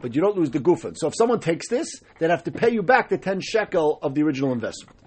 but 0.00 0.14
you 0.14 0.20
don't 0.20 0.36
lose 0.36 0.50
the 0.50 0.58
gufan. 0.58 0.96
So 0.96 1.08
if 1.08 1.14
someone 1.16 1.40
takes 1.40 1.68
this, 1.68 1.88
they'd 2.18 2.30
have 2.30 2.44
to 2.44 2.52
pay 2.52 2.70
you 2.70 2.82
back 2.82 3.08
the 3.08 3.18
ten 3.18 3.40
shekel 3.40 3.98
of 4.02 4.14
the 4.14 4.22
original 4.22 4.52
investment. 4.52 4.98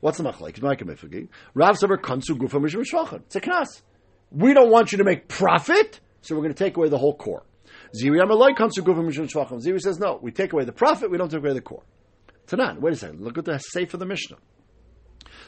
What's 0.00 0.18
the 0.18 0.24
machlek? 0.24 1.28
Rav 1.54 1.78
saver 1.78 1.96
kansu 1.96 2.30
gufan 2.36 2.62
mishum 2.62 2.84
shvachan. 2.84 3.20
It's 3.22 3.36
a 3.36 3.40
knas. 3.40 3.82
We 4.30 4.52
don't 4.52 4.70
want 4.70 4.92
you 4.92 4.98
to 4.98 5.04
make 5.04 5.28
profit, 5.28 6.00
so 6.22 6.34
we're 6.34 6.42
going 6.42 6.54
to 6.54 6.64
take 6.64 6.76
away 6.76 6.88
the 6.88 6.98
whole 6.98 7.14
core. 7.16 7.44
Ziri 7.98 8.20
amaloi 8.20 8.56
kansu 8.56 8.78
gufan 8.78 9.08
mishum 9.08 9.30
shvachan. 9.30 9.64
Ziri 9.64 9.80
says 9.80 9.98
no. 9.98 10.18
We 10.20 10.32
take 10.32 10.52
away 10.52 10.64
the 10.64 10.72
profit. 10.72 11.10
We 11.10 11.18
don't 11.18 11.30
take 11.30 11.40
away 11.40 11.54
the 11.54 11.60
core. 11.60 11.84
Tanan. 12.46 12.80
Wait 12.80 12.94
a 12.94 12.96
second. 12.96 13.20
Look 13.20 13.38
at 13.38 13.44
the 13.44 13.58
safe 13.58 13.94
of 13.94 14.00
the 14.00 14.06
Mishnah. 14.06 14.36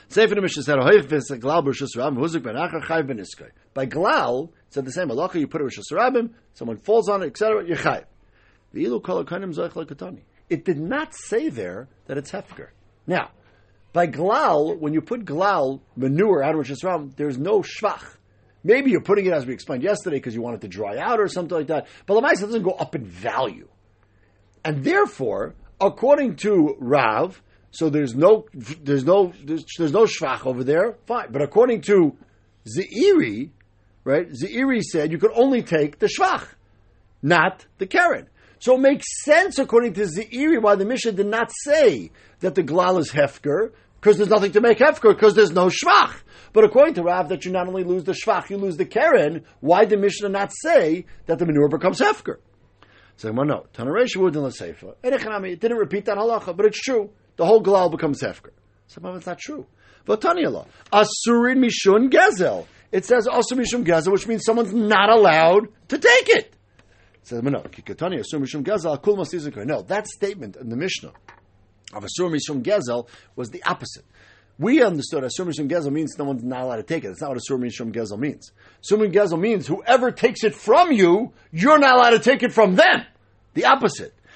Sefer 0.09 0.41
Mishnah 0.41 0.63
said, 0.63 0.79
"Hoyich 0.79 1.07
vis 1.07 1.31
glal 1.31 1.63
b'rishus 1.63 1.97
rabim 1.97 2.17
huzik 2.17 2.43
ben 2.43 2.55
achar 2.55 2.83
chayv 2.83 3.07
ben 3.07 3.19
iskay." 3.19 3.51
By 3.73 3.87
glal, 3.87 4.53
said 4.71 4.85
the 4.85 4.93
same 4.93 5.09
halacha. 5.09 5.41
You 5.41 5.47
put 5.49 5.61
a 5.61 5.65
rishus 5.65 5.93
rabim, 5.93 6.31
someone 6.53 6.77
falls 6.77 7.09
on 7.09 7.23
it, 7.23 7.27
etc. 7.27 7.67
You 7.67 7.75
chayv. 7.75 8.05
V'ilu 8.75 9.03
kol 9.03 9.25
akanim 9.25 9.55
zoich 9.55 9.73
lekatani. 9.73 10.23
It 10.51 10.65
did 10.65 10.79
not 10.79 11.15
say 11.15 11.49
there 11.49 11.89
that 12.07 12.19
it's 12.19 12.31
hefker. 12.31 12.69
Now, 13.07 13.31
by 13.93 14.07
glal, 14.07 14.77
when 14.77 14.93
you 14.93 15.01
put 15.01 15.25
glal 15.25 15.83
manure 15.97 16.43
out 16.43 16.55
of 16.55 16.61
rishus 16.61 16.85
rabim, 16.85 17.17
there's 17.17 17.39
no 17.39 17.63
shvach. 17.63 18.17
Maybe 18.63 18.91
you're 18.91 19.03
putting 19.03 19.27
it 19.27 19.33
as 19.33 19.47
we 19.47 19.53
explained 19.53 19.83
yesterday 19.83 20.17
because 20.17 20.35
you 20.35 20.43
want 20.43 20.57
it 20.57 20.61
to 20.63 20.69
dry 20.69 20.99
out 20.99 21.21
or 21.21 21.29
something 21.29 21.57
like 21.57 21.67
that. 21.69 21.87
But 22.07 22.15
Lamais 22.23 22.41
doesn't 22.41 22.63
go 22.63 22.73
up 22.73 22.95
in 22.95 23.05
value, 23.05 23.69
and 24.65 24.83
therefore, 24.85 25.55
according 25.81 26.37
to 26.37 26.77
Rav. 26.79 27.41
So 27.75 27.91
there's 27.91 28.15
no, 28.15 28.47
there's 28.55 29.05
no, 29.05 29.33
there's, 29.43 29.65
there's 29.77 29.93
no 29.93 30.05
shvach 30.05 30.47
over 30.47 30.63
there. 30.63 30.97
Fine, 31.07 31.33
but 31.33 31.43
according 31.43 31.81
to 31.83 32.17
Zeiri, 32.65 33.51
right? 34.05 34.31
Zeiri 34.31 34.81
said 34.81 35.11
you 35.11 35.19
could 35.19 35.33
only 35.35 35.63
take 35.63 35.99
the 35.99 36.07
shvach, 36.07 36.47
not 37.21 37.67
the 37.79 37.87
keren. 37.87 38.29
So 38.61 38.77
it 38.77 38.81
makes 38.81 39.07
sense 39.25 39.59
according 39.59 39.95
to 39.95 40.03
Zeiri 40.03 40.63
why 40.63 40.77
the 40.77 40.85
Mishnah 40.85 41.13
did 41.13 41.27
not 41.27 41.51
say 41.65 42.13
that 42.39 42.55
the 42.55 42.63
glal 42.63 42.99
is 42.99 43.11
hefker 43.11 43.73
because 44.01 44.19
there's 44.19 44.31
nothing 44.31 44.53
to 44.53 44.61
make 44.61 44.79
hefker 44.79 45.13
because 45.13 45.35
there's 45.35 45.51
no 45.51 45.67
shvach. 45.67 46.15
But 46.53 46.63
according 46.63 46.95
to 46.95 47.03
Rav, 47.03 47.31
that 47.31 47.45
you 47.45 47.51
not 47.51 47.67
only 47.67 47.83
lose 47.83 48.05
the 48.05 48.13
shvach, 48.13 48.51
you 48.51 48.57
lose 48.57 48.77
the 48.77 48.85
keren. 48.85 49.45
Why 49.59 49.85
did 49.85 49.99
Mishnah 49.99 50.29
not 50.29 50.53
say 50.55 51.07
that 51.27 51.41
the 51.41 51.47
manure 51.47 51.69
becomes 51.69 51.99
hefker? 51.99 52.37
So 53.17 53.33
well, 53.33 53.47
no, 53.47 53.67
Tanaresh 53.75 54.17
wouldn't 54.17 54.55
say 54.55 54.77
It 55.03 55.61
didn't 55.61 55.79
repeat 55.79 56.05
that 56.05 56.19
halacha, 56.19 56.57
but 56.57 56.67
it's 56.67 56.81
true 56.81 57.11
the 57.37 57.45
whole 57.45 57.63
galal 57.63 57.91
becomes 57.91 58.23
hefker. 58.23 58.51
Somehow 58.87 59.15
it's 59.15 59.27
not 59.27 59.39
true. 59.39 59.67
V'tani 60.07 60.45
Asurin 60.93 61.59
mishun 61.59 62.11
gezel. 62.11 62.67
It 62.93 63.05
says 63.05 63.27
asur 63.27 63.55
mishum 63.55 63.85
gezel, 63.85 64.13
which 64.13 64.27
means 64.27 64.45
someone's 64.45 64.73
not 64.73 65.11
allowed 65.11 65.69
to 65.89 65.99
take 65.99 66.29
it. 66.29 66.55
It 67.15 67.29
says 67.29 67.43
no, 67.43 67.61
kikatani 67.61 68.23
mishum 68.35 68.63
gezel. 68.63 69.67
No, 69.67 69.83
that 69.83 70.07
statement 70.07 70.57
in 70.57 70.69
the 70.69 70.77
Mishnah 70.77 71.13
of 71.93 72.05
asur 72.05 72.31
mishum 72.31 72.63
gezel 72.63 73.09
was 73.35 73.51
the 73.51 73.63
opposite. 73.65 74.05
We 74.59 74.83
understood 74.83 75.25
asur 75.25 75.47
mishum 75.47 75.69
gezel 75.69 75.91
means 75.91 76.15
someone's 76.17 76.45
not 76.45 76.63
allowed 76.63 76.77
to 76.77 76.83
take 76.83 77.05
it. 77.05 77.09
That's 77.09 77.23
not 77.23 77.31
what 77.31 77.39
asur 77.39 77.59
mishum 77.59 77.93
gezel 77.93 78.19
means. 78.19 78.53
Asur 78.85 78.99
mishum 78.99 79.13
gezel 79.13 79.41
means 79.41 79.67
whoever 79.67 80.13
takes 80.13 80.45
it 80.45 80.55
from 80.55 80.93
you, 80.93 81.33
you're 81.51 81.79
not 81.79 81.97
allowed 81.97 82.11
to 82.11 82.19
take 82.21 82.43
it 82.43 82.53
from 82.53 82.77
them. 82.77 83.05
The 83.55 83.65
opposite. 83.65 84.15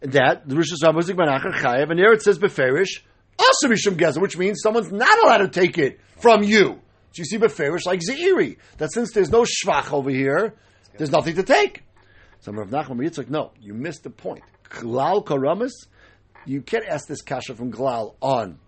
that 0.00 0.48
the 0.48 0.56
Rosh 0.56 0.72
Hashanah 0.72 1.02
Manacher 1.10 1.52
Chayev, 1.54 1.90
and 1.90 1.98
there 1.98 2.12
it 2.12 2.22
says 2.22 2.38
Beferish, 2.38 3.00
also 3.38 3.68
Mishum 3.68 3.96
Gezer, 3.96 4.20
which 4.20 4.36
means 4.36 4.60
someone's 4.62 4.92
not 4.92 5.22
allowed 5.24 5.38
to 5.38 5.48
take 5.48 5.78
it 5.78 6.00
from 6.20 6.42
you. 6.42 6.80
So 7.12 7.22
you 7.22 7.24
see 7.24 7.38
Beferish 7.38 7.86
like 7.86 8.00
Zeiri, 8.00 8.58
that 8.78 8.92
since 8.92 9.12
there's 9.12 9.30
no 9.30 9.44
Shvach 9.44 9.92
over 9.92 10.10
here, 10.10 10.54
there's 10.96 11.10
nothing 11.10 11.36
to 11.36 11.42
take. 11.42 11.82
Some 12.40 12.58
of 12.58 12.68
Nachman 12.68 12.98
Yitzchak, 12.98 13.28
no, 13.28 13.52
you 13.60 13.74
missed 13.74 14.04
the 14.04 14.10
point. 14.10 14.44
Glal 14.68 15.24
Karamas, 15.24 15.72
you 16.44 16.62
can't 16.62 16.84
ask 16.86 17.08
this 17.08 17.22
kasha 17.22 17.54
from 17.54 17.70
Glal 17.70 18.16
on 18.20 18.58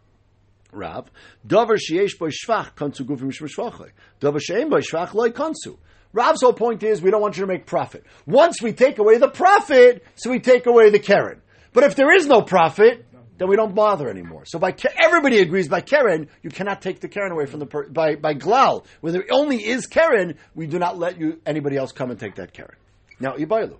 Rav. 0.72 1.10
Dover 1.46 1.76
sheyesh 1.76 2.18
boy 2.18 2.30
shvach 2.30 2.74
kansu 2.74 3.02
gufim 3.02 3.32
shmashvachai. 3.32 3.90
Dover 4.18 4.38
sheim 4.38 4.70
boy 4.70 4.80
shvach 4.80 5.14
loy 5.14 5.30
kansu. 5.30 5.78
Rav's 6.12 6.42
whole 6.42 6.52
point 6.52 6.82
is 6.82 7.00
we 7.00 7.10
don't 7.10 7.20
want 7.20 7.36
you 7.36 7.42
to 7.42 7.46
make 7.46 7.66
profit. 7.66 8.04
Once 8.26 8.60
we 8.60 8.72
take 8.72 8.98
away 8.98 9.18
the 9.18 9.28
profit, 9.28 10.04
so 10.16 10.30
we 10.30 10.40
take 10.40 10.66
away 10.66 10.90
the 10.90 10.98
Karen. 10.98 11.40
But 11.72 11.84
if 11.84 11.94
there 11.94 12.12
is 12.14 12.26
no 12.26 12.42
profit, 12.42 13.06
then 13.38 13.48
we 13.48 13.56
don't 13.56 13.74
bother 13.74 14.08
anymore. 14.08 14.42
So 14.44 14.58
by 14.58 14.74
everybody 15.02 15.38
agrees 15.38 15.68
by 15.68 15.80
Karen, 15.80 16.28
you 16.42 16.50
cannot 16.50 16.82
take 16.82 17.00
the 17.00 17.08
Karen 17.08 17.32
away 17.32 17.46
from 17.46 17.60
the 17.60 17.66
per, 17.66 17.88
by 17.88 18.16
by 18.16 18.34
glal. 18.34 18.84
Where 19.00 19.12
there 19.12 19.24
only 19.30 19.64
is 19.64 19.86
Karen, 19.86 20.36
we 20.54 20.66
do 20.66 20.78
not 20.78 20.98
let 20.98 21.18
you 21.18 21.40
anybody 21.46 21.76
else 21.76 21.92
come 21.92 22.10
and 22.10 22.18
take 22.18 22.34
that 22.34 22.52
Karen. 22.52 22.76
Now 23.20 23.36
ibaylu. 23.36 23.78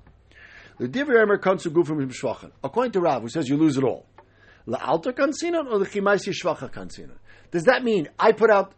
The 0.79 0.89
divrei 0.89 1.27
kansu 1.39 1.67
gufim 1.67 2.11
shvachan. 2.11 2.53
According 2.65 2.93
to 2.93 3.01
Rav, 3.01 3.23
who 3.23 3.29
says 3.29 3.49
you 3.49 3.57
lose 3.57 3.77
it 3.77 3.85
all. 3.85 4.07
La 4.67 4.79
alta 4.79 5.13
kansinan 5.13 5.71
or 5.71 5.79
the 5.79 5.87
chimaisi 5.87 6.33
shvacha 6.33 6.73
kansinan. 6.73 7.19
Does 7.51 7.65
that 7.65 7.83
mean 7.83 8.09
I 8.19 8.33
put 8.33 8.51
out 8.51 8.73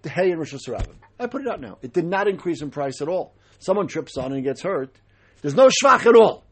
the 0.00 0.08
hay 0.08 0.30
in 0.30 0.38
Rosh 0.38 0.54
Hashanah? 0.54 1.01
I 1.18 1.26
put 1.26 1.42
it 1.42 1.48
out 1.48 1.60
now. 1.60 1.78
It 1.82 1.92
did 1.92 2.04
not 2.04 2.28
increase 2.28 2.62
in 2.62 2.70
price 2.70 3.00
at 3.00 3.08
all. 3.08 3.34
Someone 3.58 3.86
trips 3.86 4.16
on 4.16 4.32
it 4.32 4.36
and 4.36 4.44
gets 4.44 4.62
hurt. 4.62 4.94
There's 5.40 5.54
no 5.54 5.68
shvach 5.68 6.06
at 6.06 6.16
all. 6.16 6.44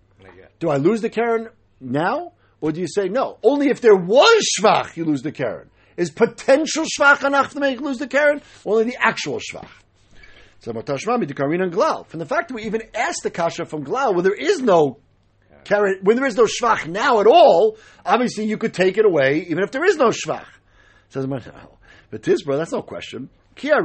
Do 0.59 0.69
I 0.69 0.77
lose 0.77 1.01
the 1.01 1.11
Karen 1.11 1.49
now? 1.81 2.33
Or 2.61 2.73
do 2.73 2.81
you 2.81 2.87
say 2.89 3.09
no? 3.09 3.39
Only 3.43 3.69
if 3.69 3.81
there 3.81 3.97
was 3.97 4.45
shvach, 4.59 4.97
you 4.97 5.05
lose 5.05 5.23
the 5.23 5.33
Karen. 5.33 5.71
Is 5.97 6.11
potential 6.11 6.85
shvach 6.85 7.25
enough 7.25 7.53
to 7.55 7.61
make 7.61 7.81
lose 7.81 7.99
the 7.99 8.07
Karen? 8.07 8.43
Only 8.67 8.85
the 8.85 8.97
actual 8.99 9.39
shvach. 9.39 9.69
So 10.61 10.73
Matashmami 10.73 11.27
the 11.27 11.35
Karin 11.35 11.63
and 11.63 11.73
Glal. 11.73 12.05
From 12.05 12.21
the 12.21 12.27
fact 12.27 12.49
that 12.49 12.55
we 12.55 12.65
even 12.65 12.83
asked 12.95 13.23
the 13.23 13.31
kasha 13.31 13.65
from 13.65 13.85
Glau 13.85 14.13
where 14.13 14.23
there 14.23 14.35
is 14.35 14.61
no 14.61 14.99
Karen, 15.65 16.01
when 16.03 16.17
there 16.17 16.27
is 16.27 16.37
no 16.37 16.45
shvach 16.45 16.87
now 16.87 17.21
at 17.21 17.27
all, 17.27 17.79
obviously 18.05 18.45
you 18.45 18.59
could 18.59 18.75
take 18.75 18.99
it 18.99 19.07
away 19.07 19.47
even 19.49 19.63
if 19.63 19.71
there 19.71 19.85
is 19.85 19.97
no 19.97 20.09
shvach. 20.09 20.47
Says 21.09 21.27
but 21.27 22.23
Tizbra, 22.23 22.59
that's 22.59 22.73
no 22.73 22.83
question. 22.83 23.31
That 23.57 23.83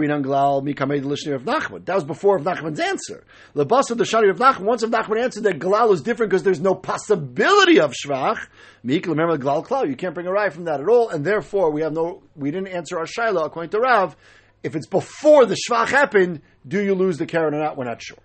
was 1.88 2.04
before 2.04 2.38
of 2.38 2.44
Nachman's 2.44 2.80
answer. 2.80 3.24
The 3.54 3.66
bus 3.66 3.90
of 3.90 3.98
the 3.98 4.06
Shari 4.06 4.30
of 4.30 4.38
Nachman, 4.38 4.62
once 4.62 4.84
of 4.84 4.92
Nachman 4.92 5.22
answered 5.22 5.44
that 5.44 5.60
Galal 5.60 5.94
is 5.94 6.02
different 6.02 6.30
because 6.30 6.44
there's 6.44 6.62
no 6.62 6.76
possibility 6.76 7.80
of 7.80 7.94
Shvach, 7.94 8.48
Meek, 8.84 9.08
remember 9.08 9.38
Galal 9.38 9.66
Klau, 9.66 9.88
you 9.88 9.96
can't 9.96 10.14
bring 10.14 10.28
a 10.28 10.32
rye 10.32 10.50
from 10.50 10.66
that 10.66 10.80
at 10.80 10.88
all, 10.88 11.10
and 11.10 11.26
therefore 11.26 11.72
we 11.72 11.82
have 11.82 11.92
no, 11.92 12.24
we 12.36 12.52
didn't 12.52 12.70
answer 12.70 12.98
our 13.00 13.08
Shiloh 13.08 13.44
according 13.44 13.72
to 13.72 13.80
Rav. 13.80 14.16
If 14.64 14.76
it's 14.76 14.88
before 14.88 15.46
the 15.46 15.56
Shvach 15.56 15.90
happened, 15.90 16.42
do 16.68 16.82
you 16.82 16.96
lose 16.96 17.18
the 17.18 17.26
Karen 17.26 17.54
or 17.54 17.60
not? 17.60 17.78
We're 17.78 17.86
not 17.86 18.02
sure. 18.02 18.18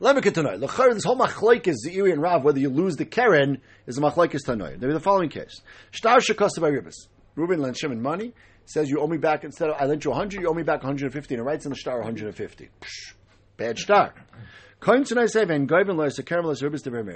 Let 0.00 0.16
me 0.16 0.22
continue. 0.22 0.58
This 0.58 1.04
whole 1.04 1.16
machlokes 1.16 1.76
Zeiri 1.86 2.12
and 2.12 2.20
Rav, 2.20 2.42
whether 2.42 2.58
you 2.58 2.68
lose 2.68 2.96
the 2.96 3.04
Karen, 3.04 3.60
is 3.86 3.96
a 3.96 4.00
machlokes 4.00 4.44
tanoy. 4.44 4.78
There 4.78 4.88
be 4.88 4.92
the 4.92 5.00
following 5.00 5.28
case: 5.28 5.60
Shtar 5.90 6.18
by 6.18 6.70
Ribis. 6.70 7.08
Reuben 7.36 7.60
lent 7.60 7.76
Shimon 7.76 8.02
money 8.02 8.34
says 8.68 8.90
you 8.90 9.00
owe 9.00 9.06
me 9.06 9.16
back 9.16 9.44
instead 9.44 9.70
of 9.70 9.76
I 9.80 9.86
lent 9.86 10.04
you 10.04 10.10
100, 10.10 10.42
you 10.42 10.48
owe 10.48 10.54
me 10.54 10.62
back 10.62 10.82
150, 10.82 11.34
and 11.34 11.40
it 11.40 11.44
writes 11.44 11.64
in 11.64 11.70
the 11.70 11.76
star 11.76 11.96
150. 11.96 12.68
Psh, 12.80 13.14
bad 13.56 13.78
star. 13.78 14.14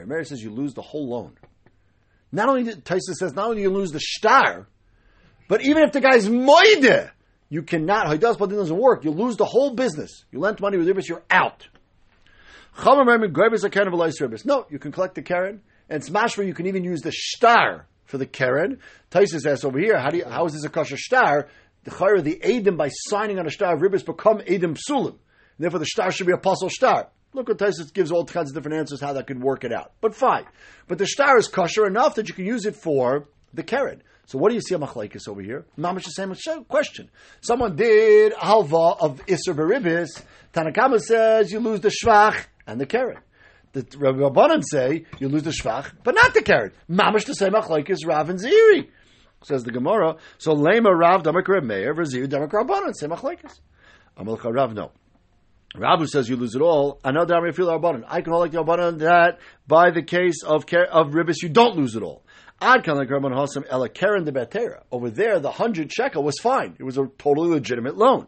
Mary. 0.07 0.25
Says 0.25 0.43
you 0.43 0.51
lose 0.51 0.75
the 0.75 0.83
whole 0.83 1.09
loan. 1.09 1.37
Not 2.33 2.49
only 2.49 2.65
Taisa 2.65 3.15
says 3.15 3.35
not 3.35 3.51
only 3.51 3.63
you 3.63 3.71
lose 3.71 3.91
the 3.91 4.01
star, 4.01 4.67
but 5.47 5.61
even 5.63 5.83
if 5.83 5.93
the 5.93 6.01
guy's 6.01 6.27
moide, 6.27 7.11
you 7.51 7.63
cannot. 7.63 8.11
He 8.11 8.19
does, 8.19 8.39
but 8.39 8.51
it 8.51 8.57
doesn't 8.57 8.77
work. 8.77 9.05
You 9.05 9.11
lose 9.11 9.37
the 9.37 9.45
whole 9.45 9.75
business. 9.75 10.25
You 10.33 10.41
lent 10.41 10.61
money 10.61 10.79
with 10.79 10.89
Ribis, 10.89 11.07
you're 11.07 11.23
out. 11.31 11.69
No, 14.47 14.67
you 14.71 14.79
can 14.79 14.93
collect 14.93 15.15
the 15.15 15.23
Karen, 15.23 15.61
and 15.91 16.01
it's 16.01 16.09
mashma, 16.09 16.47
you 16.47 16.55
can 16.55 16.67
even 16.67 16.85
use 16.85 17.03
the 17.03 17.13
star 17.13 17.87
for 18.05 18.19
the 18.19 18.27
Karen. 18.27 18.79
Taisus 19.11 19.47
asks 19.47 19.65
over 19.65 19.79
here, 19.79 19.99
how, 19.99 20.11
do 20.11 20.19
you, 20.19 20.25
how 20.25 20.45
is 20.47 20.53
this 20.53 20.65
a 20.65 20.69
kosher 20.69 20.97
star? 20.97 21.49
The 21.85 21.91
chayra, 21.91 22.23
the 22.23 22.41
Adim, 22.43 22.77
by 22.77 22.89
signing 22.89 23.39
on 23.39 23.47
a 23.47 23.51
star 23.51 23.75
of 23.75 23.81
Ribbis, 23.81 24.05
become 24.05 24.39
Adim 24.39 24.79
Psulim. 24.79 25.17
Therefore, 25.59 25.81
the 25.81 25.87
star 25.87 26.11
should 26.11 26.27
be 26.27 26.33
a 26.33 26.39
puzzle 26.39 26.71
star. 26.71 27.09
Look 27.35 27.49
what 27.49 27.59
Taisus 27.59 27.93
gives 27.93 28.13
all 28.13 28.25
kinds 28.25 28.51
of 28.51 28.55
different 28.55 28.79
answers 28.79 29.01
how 29.01 29.15
that 29.15 29.27
could 29.27 29.43
work 29.43 29.65
it 29.65 29.73
out. 29.73 29.93
But 30.01 30.15
fine. 30.15 30.45
But 30.87 30.99
the 30.99 31.07
star 31.07 31.39
is 31.39 31.49
kosher 31.49 31.87
enough 31.87 32.17
that 32.17 32.29
you 32.29 32.35
can 32.35 32.45
use 32.45 32.67
it 32.67 32.77
for 32.77 33.29
the 33.55 33.63
Karen. 33.63 34.03
So 34.27 34.39
what 34.39 34.51
do 34.51 34.55
you 34.55 34.61
see 34.61 34.75
a 34.75 34.79
machlaikis 34.79 35.29
over 35.29 35.41
here? 35.41 35.67
Mamash 35.79 36.05
the 36.05 36.37
same 36.37 36.65
question. 36.65 37.11
Someone 37.41 37.77
did 37.77 38.33
halva 38.33 38.97
of 39.01 39.25
Isser 39.27 39.55
Beribis. 39.55 40.23
Tanakama 40.53 41.01
says 41.01 41.51
you 41.51 41.61
lose 41.61 41.81
the 41.81 41.91
shvach 41.91 42.45
and 42.67 42.81
the 42.81 42.87
Karen. 42.87 43.19
The 43.73 43.83
Rabbanan 43.83 44.63
say 44.71 45.07
you 45.19 45.29
lose 45.29 45.45
the 45.45 45.51
shvach, 45.51 45.93
but 46.05 46.15
not 46.15 46.35
the 46.35 46.43
Karen. 46.43 46.73
Mamash 46.91 47.25
the 47.25 47.35
same 47.35 47.53
machlaikis 47.53 48.07
Rav 48.07 48.29
and 48.29 48.39
Ziri. 48.39 48.89
Says 49.45 49.65
the 49.65 49.73
Gemara. 49.73 50.17
So 50.39 50.55
lema 50.55 50.97
Rav 50.97 51.23
damak 51.23 51.49
Reb 51.49 51.65
Meir 51.65 51.95
v'Ziri 51.95 52.27
damak 52.27 52.51
Rabbanan 52.51 52.93
same 52.95 53.11
machlaikis. 53.11 53.61
Amalcha 54.19 54.53
Rav 54.53 54.75
no. 54.75 54.93
Rabu 55.75 56.07
says 56.07 56.29
you 56.29 56.37
lose 56.37 56.55
it 56.55 56.61
all. 56.61 57.01
Another 57.03 57.35
Amir 57.35 57.53
feel 57.53 57.67
Rabbanan. 57.69 58.05
I 58.07 58.21
can 58.21 58.33
hold 58.33 58.43
like 58.43 58.53
the 58.53 58.63
Rabbanan 58.63 58.99
that 58.99 59.39
by 59.67 59.91
the 59.91 60.03
case 60.03 60.43
of 60.45 60.65
of 60.91 61.13
ribis 61.13 61.37
you 61.43 61.49
don't 61.49 61.75
lose 61.75 61.97
it 61.97 62.03
all. 62.03 62.23
Ad 62.61 62.85
kan 62.85 62.97
Rabban 62.97 63.33
Hasam 63.33 63.65
ela 63.69 63.89
keren 63.89 64.25
de 64.25 64.33
betera. 64.33 64.83
Over 64.93 65.09
there, 65.11 65.41
the 65.41 65.51
hundred 65.51 65.91
shekel 65.91 66.23
was 66.23 66.39
fine. 66.39 66.77
It 66.79 66.85
was 66.85 66.99
a 66.99 67.07
totally 67.19 67.49
legitimate 67.49 67.97
loan. 67.97 68.27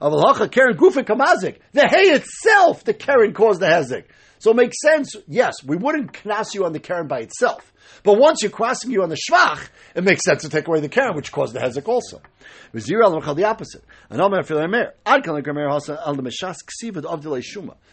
Avalacha 0.00 0.50
keren 0.50 0.76
gufa 0.76 1.04
kamazik. 1.04 1.58
The 1.72 1.86
hay 1.86 2.10
itself, 2.12 2.82
the 2.82 2.94
keren 2.94 3.34
caused 3.34 3.60
the 3.60 3.66
hezek. 3.66 4.04
So 4.38 4.50
it 4.50 4.56
makes 4.56 4.80
sense. 4.80 5.16
Yes, 5.26 5.54
we 5.64 5.76
wouldn't 5.76 6.12
cross 6.12 6.54
you 6.54 6.64
on 6.64 6.72
the 6.72 6.80
Karen 6.80 7.06
by 7.06 7.20
itself. 7.20 7.72
But 8.02 8.18
once 8.18 8.42
you're 8.42 8.50
crossing 8.50 8.90
you 8.90 9.02
on 9.02 9.08
the 9.08 9.16
shvach, 9.30 9.68
it 9.94 10.04
makes 10.04 10.24
sense 10.24 10.42
to 10.42 10.48
take 10.48 10.68
away 10.68 10.80
the 10.80 10.88
Karen, 10.88 11.14
which 11.16 11.32
caused 11.32 11.54
the 11.54 11.60
hezek 11.60 11.88
also. 11.88 12.20
The 12.72 13.44
opposite. 13.46 13.84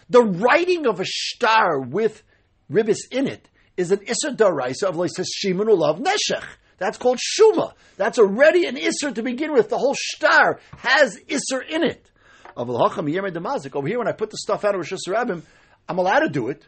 The 0.09 0.21
writing 0.21 0.85
of 0.87 0.99
a 0.99 1.05
star 1.05 1.79
with 1.79 2.23
ribis 2.71 2.97
in 3.11 3.27
it 3.27 3.49
is 3.77 3.91
an 3.91 3.99
Isser 3.99 4.35
Daraisa 4.35 4.83
of 4.83 4.95
Leises 4.95 5.27
Shimon 5.33 5.67
Ulav 5.67 5.99
Neshech. 5.99 6.45
That's 6.77 6.97
called 6.97 7.19
Shuma. 7.19 7.73
That's 7.97 8.19
already 8.19 8.65
an 8.65 8.75
Isser 8.75 9.13
to 9.15 9.23
begin 9.23 9.53
with. 9.53 9.69
The 9.69 9.77
whole 9.77 9.95
star 9.97 10.59
has 10.77 11.17
Isser 11.27 11.65
in 11.67 11.83
it. 11.83 12.09
Over 12.55 13.07
here, 13.07 13.97
when 13.97 14.07
I 14.07 14.11
put 14.11 14.29
the 14.29 14.37
stuff 14.37 14.63
out 14.63 14.75
of 14.75 14.79
Rosh 14.79 14.93
Hashanah, 14.93 15.41
I'm 15.87 15.97
allowed 15.97 16.21
to 16.21 16.29
do 16.29 16.49
it. 16.49 16.67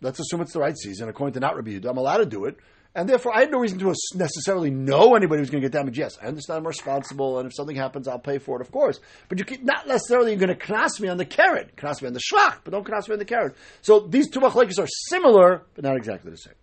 Let's 0.00 0.18
assume 0.18 0.40
it's 0.40 0.52
the 0.52 0.60
right 0.60 0.76
season, 0.76 1.08
according 1.08 1.34
to 1.34 1.40
not 1.40 1.54
Rabbi 1.54 1.70
Yehuda. 1.70 1.88
I'm 1.88 1.96
allowed 1.96 2.18
to 2.18 2.26
do 2.26 2.46
it. 2.46 2.58
And 2.94 3.08
therefore, 3.08 3.34
I 3.34 3.40
had 3.40 3.50
no 3.50 3.58
reason 3.58 3.78
to 3.78 3.94
necessarily 4.14 4.70
know 4.70 5.14
anybody 5.14 5.40
who's 5.40 5.48
going 5.48 5.62
to 5.62 5.68
get 5.68 5.72
damaged. 5.72 5.96
Yes, 5.96 6.18
I 6.20 6.26
understand 6.26 6.58
I'm 6.58 6.66
responsible, 6.66 7.38
and 7.38 7.46
if 7.46 7.54
something 7.54 7.76
happens, 7.76 8.06
I'll 8.06 8.18
pay 8.18 8.38
for 8.38 8.58
it, 8.58 8.60
of 8.60 8.70
course. 8.70 9.00
But 9.30 9.38
you 9.38 9.46
can, 9.46 9.64
not 9.64 9.86
necessarily 9.88 10.32
you're 10.32 10.40
going 10.40 10.54
to 10.54 10.66
knas 10.66 11.00
me 11.00 11.08
on 11.08 11.16
the 11.16 11.24
carrot, 11.24 11.74
knas 11.76 12.02
me 12.02 12.08
on 12.08 12.12
the 12.12 12.20
shvach, 12.20 12.58
but 12.64 12.72
don't 12.72 12.86
knas 12.86 13.08
me 13.08 13.14
on 13.14 13.18
the 13.18 13.24
carrot. 13.24 13.56
So 13.80 14.00
these 14.00 14.28
two 14.28 14.40
machlekes 14.40 14.78
are 14.78 14.88
similar, 15.08 15.62
but 15.74 15.84
not 15.84 15.96
exactly 15.96 16.30
the 16.30 16.36
same. 16.36 16.54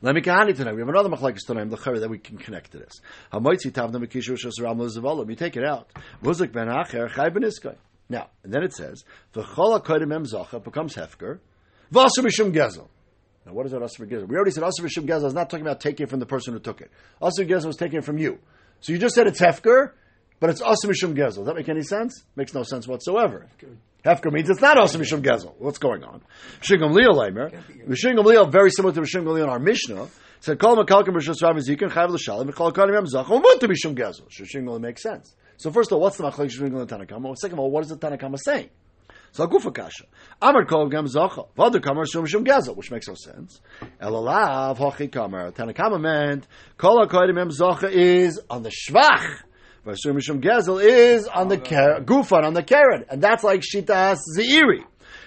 Let 0.00 0.14
me 0.14 0.22
kahani 0.22 0.56
tonight. 0.56 0.72
We 0.74 0.80
have 0.80 0.88
another 0.88 1.10
machlekes 1.10 1.44
tonight, 1.46 1.68
the 1.68 1.76
that 1.76 2.08
we 2.08 2.18
can 2.18 2.38
connect 2.38 2.72
to 2.72 2.78
this. 2.78 2.92
You 3.34 3.40
take 5.36 5.56
it 5.56 5.64
out. 5.64 5.90
Ben 6.22 6.68
acher 6.68 7.10
chay 7.12 7.30
Now, 8.08 8.28
and 8.44 8.52
then 8.52 8.62
it 8.62 8.72
says, 8.72 9.04
v'chol 9.34 9.80
hakodim 9.80 10.12
em 10.14 10.22
becomes 10.62 10.94
hefker, 10.94 11.40
v'asu 11.92 12.20
mishum 12.20 12.52
gezel. 12.52 12.88
Now, 13.46 13.52
what 13.52 13.64
is 13.64 13.72
that 13.72 13.80
Asr 13.80 14.08
Gezel? 14.10 14.26
We 14.26 14.34
already 14.34 14.50
said 14.50 14.64
Asr 14.64 14.84
Shim 14.86 15.06
Gezel 15.06 15.26
is 15.26 15.34
not 15.34 15.48
talking 15.48 15.64
about 15.64 15.80
taking 15.80 16.04
it 16.04 16.10
from 16.10 16.18
the 16.18 16.26
person 16.26 16.52
who 16.52 16.58
took 16.58 16.80
it. 16.80 16.90
Asr 17.22 17.48
Gezel 17.48 17.66
was 17.66 17.76
taking 17.76 18.00
it 18.00 18.04
from 18.04 18.18
you. 18.18 18.40
So 18.80 18.92
you 18.92 18.98
just 18.98 19.14
said 19.14 19.28
it's 19.28 19.40
Hefker, 19.40 19.92
but 20.40 20.50
it's 20.50 20.60
Asr 20.60 20.86
Mishum 20.86 21.14
Gezel. 21.14 21.36
Does 21.36 21.46
that 21.46 21.54
make 21.54 21.68
any 21.68 21.82
sense? 21.82 22.24
Makes 22.34 22.54
no 22.54 22.64
sense 22.64 22.88
whatsoever. 22.88 23.46
Hefker 24.04 24.32
means 24.32 24.50
it's 24.50 24.60
not 24.60 24.76
Asr 24.76 24.96
Mishum 24.96 25.22
Gezel. 25.22 25.54
What's 25.58 25.78
going 25.78 26.02
on? 26.02 26.22
Shingam 26.60 26.92
Leo 26.92 27.12
Leimer. 27.12 27.52
Shingam 27.90 28.24
Leo, 28.24 28.46
very 28.46 28.70
similar 28.70 28.92
to 28.92 29.00
Shingam 29.02 29.32
Leo 29.32 29.44
in 29.44 29.48
our 29.48 29.60
Mishnah, 29.60 30.08
said, 30.40 30.58
Kol 30.58 30.76
Makalkim 30.76 31.14
Rishos 31.14 31.40
Rav 31.40 31.54
Zikin 31.56 31.88
Chayv 31.92 32.10
L'Shalim 32.10 32.52
Kol 32.52 32.72
Kalim 32.72 32.94
Yam 32.94 33.06
Zach 33.06 33.26
Umut 33.26 33.60
to 33.60 33.68
Mishum 33.68 33.94
Gezel. 33.96 34.28
Shingam 34.28 34.80
makes 34.80 35.04
sense. 35.04 35.36
So 35.58 35.70
first 35.70 35.90
of 35.90 35.96
all, 35.96 36.02
what's 36.02 36.16
the 36.16 36.24
Machlek 36.24 36.50
Shingam 36.50 36.86
Tanakama? 36.86 37.36
Second 37.36 37.54
of 37.54 37.60
all, 37.60 37.70
what 37.70 37.84
is 37.84 37.88
the 37.90 37.96
Tanakama 37.96 38.38
saying? 38.38 38.68
So 39.32 39.46
gufa 39.46 39.74
kasha. 39.74 40.04
Amar 40.40 40.64
kol 40.64 40.88
gam 40.88 41.06
zacha. 41.06 41.48
Vada 41.56 41.78
kamar 41.78 42.06
shum 42.06 42.24
shum 42.26 42.44
gazel, 42.44 42.74
which 42.74 42.90
makes 42.90 43.06
no 43.08 43.14
sense. 43.14 43.60
Elalav 44.00 44.78
hochi 44.78 45.12
kamar. 45.12 45.52
Tanakama 45.52 46.00
meant 46.00 46.46
kol 46.78 47.06
hakodim 47.06 47.38
em 47.38 47.50
zacha 47.50 47.90
is 47.90 48.40
on 48.48 48.62
the 48.62 48.70
shvach. 48.70 49.42
Vasur 49.84 50.14
mishum 50.14 50.42
gazel 50.42 50.82
is 50.82 51.26
on 51.26 51.48
the 51.48 51.58
gufa 51.58 52.44
on 52.44 52.54
the 52.54 52.62
karen, 52.62 53.04
and 53.10 53.22
that's 53.22 53.44
like 53.44 53.60
shitas 53.60 54.18
zeiri. 54.38 54.84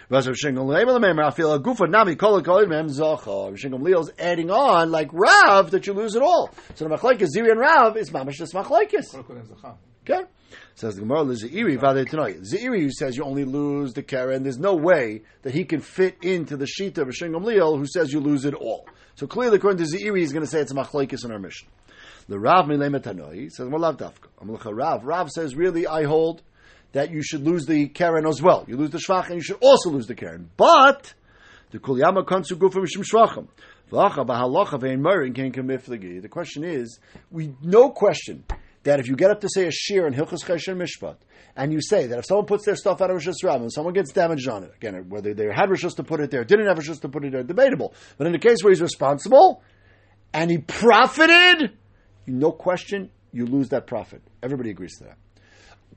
Vasur 0.10 0.34
shingam 0.34 0.65
leimel 0.65 1.00
memer. 1.00 1.26
I 1.26 1.30
feel 1.30 1.54
a 1.54 1.60
gufa 1.60 1.88
nami 1.88 2.15
kol 2.15 2.42
hakodim 2.42 2.74
em 2.74 2.88
zacha. 2.88 3.56
Shingam 3.58 4.12
adding 4.18 4.50
on 4.50 4.89
like 4.89 5.10
Rav 5.13 5.70
that 5.72 5.86
you 5.86 5.94
lose 5.94 6.15
it 6.15 6.24
all. 6.24 6.50
So 6.74 6.88
the 6.88 6.96
machlekes 6.96 7.28
ziri 7.36 7.52
and 7.52 7.60
Rav 7.60 7.96
is 7.96 8.10
mamash 8.10 8.38
this 8.38 8.54
machlekes. 8.54 9.15
Okay. 10.10 10.24
Says 10.76 10.95
the 10.95 11.02
Gemara, 11.02 11.26
Zeiri 11.26 11.78
Vadetanoi. 11.78 12.41
Zeiri 12.41 12.82
who 12.82 12.91
says 12.91 13.15
you 13.17 13.24
only 13.24 13.45
lose 13.45 13.93
the 13.93 14.02
Karen, 14.02 14.43
there's 14.43 14.58
no 14.58 14.76
way 14.76 15.22
that 15.43 15.54
he 15.54 15.65
can 15.65 15.82
fit 15.82 16.17
into 16.22 16.58
the 16.58 16.65
Shita 16.65 17.00
of 17.00 17.10
Shingam 17.10 17.43
Leal 17.43 17.78
who 17.78 17.86
says 17.86 18.12
you 18.12 18.19
lose 18.19 18.45
it 18.45 18.54
all. 18.54 18.88
So 19.15 19.28
clearly, 19.28 19.58
according 19.58 19.86
to 19.86 19.98
Zeiri, 19.98 20.19
he's 20.19 20.32
going 20.32 20.45
to 20.45 20.50
say 20.50 20.62
it's 20.62 20.72
a 20.72 20.76
machlaikis 20.76 21.26
in 21.26 21.32
our 21.32 21.39
mission. 21.39 21.67
The 22.30 22.39
Rav 22.39 22.65
Milemetanoi 22.65 23.52
says, 23.52 23.67
Well, 23.67 23.93
Dafka. 23.93 24.76
Rav. 24.76 25.04
Rav 25.04 25.30
says, 25.30 25.56
really, 25.56 25.86
I 25.86 26.04
hold 26.04 26.41
that 26.93 27.12
you 27.12 27.22
should 27.22 27.45
lose 27.45 27.65
the 27.65 27.88
Karen 27.89 28.26
as 28.26 28.41
well. 28.41 28.65
You 28.67 28.78
lose 28.78 28.91
the 28.91 29.00
Shvach 29.00 29.28
and 29.28 29.36
you 29.36 29.41
should 29.41 29.58
also 29.62 29.89
lose 29.89 30.08
the 30.08 30.15
Karen. 30.15 30.50
But, 30.56 31.13
the 31.72 31.80
Kulyama 31.80 32.26
Kansu 32.26 32.54
Gufa 32.54 32.76
Mishim 32.76 33.04
Shvachim. 33.04 33.48
The 36.22 36.28
question 36.30 36.63
is, 36.63 37.00
we 37.32 37.56
no 37.63 37.89
question 37.89 38.43
that 38.89 38.99
if 38.99 39.08
you 39.08 39.15
get 39.15 39.30
up 39.30 39.41
to 39.41 39.49
say 39.54 39.67
a 39.67 39.71
shir 39.71 40.08
in 40.08 40.13
Hilchus 40.15 40.43
Chesher 40.43 40.75
Mishpat, 40.75 41.17
and 41.56 41.71
you 41.71 41.80
say 41.80 42.08
that 42.08 42.17
if 42.17 42.25
someone 42.25 42.47
puts 42.47 42.65
their 42.65 42.75
stuff 42.75 43.02
out 43.02 43.12
of 43.12 43.17
Rishus 43.17 43.43
Rav 43.43 43.62
and 43.62 43.71
someone 43.71 43.93
gets 43.93 44.12
damaged 44.12 44.49
on 44.49 44.63
it, 44.63 44.71
again, 44.75 45.10
whether 45.10 45.36
they 45.36 45.45
had 45.45 45.69
Rishus 45.69 45.95
to 45.97 46.04
put 46.04 46.19
it 46.19 46.32
there, 46.32 46.43
didn't 46.43 46.65
have 46.65 46.80
Rishus 46.80 46.99
to 47.02 47.10
put 47.10 47.23
it 47.23 47.32
there, 47.32 47.43
debatable. 47.43 47.93
But 48.17 48.25
in 48.25 48.34
the 48.34 48.39
case 48.39 48.63
where 48.63 48.71
he's 48.71 48.82
responsible, 48.82 49.62
and 50.34 50.49
he 50.49 50.58
profited, 50.58 51.78
no 52.25 52.52
question, 52.52 53.12
you 53.32 53.45
lose 53.45 53.69
that 53.69 53.86
profit. 53.86 54.23
Everybody 54.41 54.71
agrees 54.71 54.97
to 54.97 55.04
that. 55.04 55.17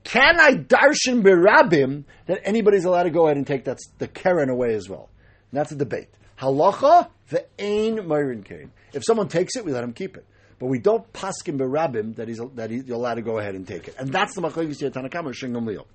Can 0.03 0.39
I 0.39 0.53
darshan 0.53 1.23
berabim 1.23 2.03
that 2.27 2.41
anybody's 2.43 2.85
allowed 2.85 3.03
to 3.03 3.09
go 3.09 3.25
ahead 3.25 3.37
and 3.37 3.47
take 3.47 3.65
that, 3.65 3.79
the 3.97 4.07
Karen 4.07 4.49
away 4.49 4.75
as 4.75 4.87
well? 4.87 5.09
And 5.51 5.59
that's 5.59 5.71
a 5.71 5.75
debate. 5.75 6.09
Halacha, 6.39 7.09
the 7.29 7.45
ain 7.57 7.97
myrin 7.97 8.45
kain. 8.45 8.71
If 8.93 9.03
someone 9.03 9.29
takes 9.29 9.55
it, 9.55 9.65
we 9.65 9.71
let 9.71 9.83
him 9.83 9.93
keep 9.93 10.15
it. 10.15 10.27
But 10.63 10.69
we 10.69 10.79
don't 10.79 11.11
paskin 11.11 11.57
berabim 11.57 12.15
that 12.15 12.29
he's 12.29 12.39
that 12.55 12.69
he's 12.69 12.89
allowed 12.89 13.15
to 13.15 13.21
go 13.21 13.37
ahead 13.37 13.53
and 13.53 13.67
take 13.67 13.89
it, 13.89 13.95
and 13.99 14.13
that's 14.13 14.33
the 14.33 14.39
machlekes 14.39 14.79
here 14.79 14.89
Tanakama 14.89 15.33
Shingam 15.33 15.67
Leo. 15.67 15.85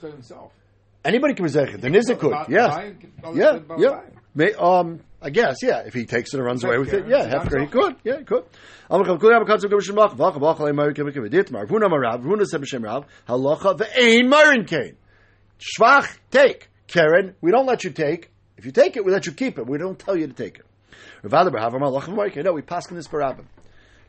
himself. 0.00 0.50
Anybody 1.04 1.34
can 1.34 1.44
be 1.44 1.50
The 1.50 1.88
Nizik 1.90 2.20
could, 2.20 2.32
yes, 2.48 2.94
yeah, 3.34 3.58
yeah. 3.76 4.00
May, 4.34 4.54
um, 4.54 5.00
I 5.20 5.28
guess, 5.28 5.58
yeah. 5.62 5.80
If 5.80 5.92
he 5.92 6.06
takes 6.06 6.32
it 6.32 6.38
and 6.38 6.46
runs 6.46 6.64
away 6.64 6.78
with 6.78 6.94
it, 6.94 7.06
yeah, 7.06 7.28
Hefker, 7.28 7.60
he 7.60 7.66
could, 7.66 7.96
yeah, 8.02 8.20
he 8.20 8.24
could. 8.24 8.44
Shvach, 15.60 16.16
take. 16.30 16.70
Karen, 16.86 17.34
we 17.42 17.50
don't 17.50 17.66
let 17.66 17.84
you 17.84 17.90
take. 17.90 18.30
If 18.56 18.64
you 18.64 18.72
take 18.72 18.96
it, 18.96 19.04
we 19.04 19.12
let 19.12 19.26
you 19.26 19.32
keep 19.32 19.58
it. 19.58 19.66
We 19.66 19.76
don't 19.76 19.98
tell 19.98 20.16
you 20.16 20.28
to 20.28 20.32
take 20.32 20.60
it. 20.60 20.64
No, 21.22 22.52
we 22.52 22.62
pass 22.62 22.90
in 22.90 22.96
this 22.96 23.08
barabim. 23.08 23.46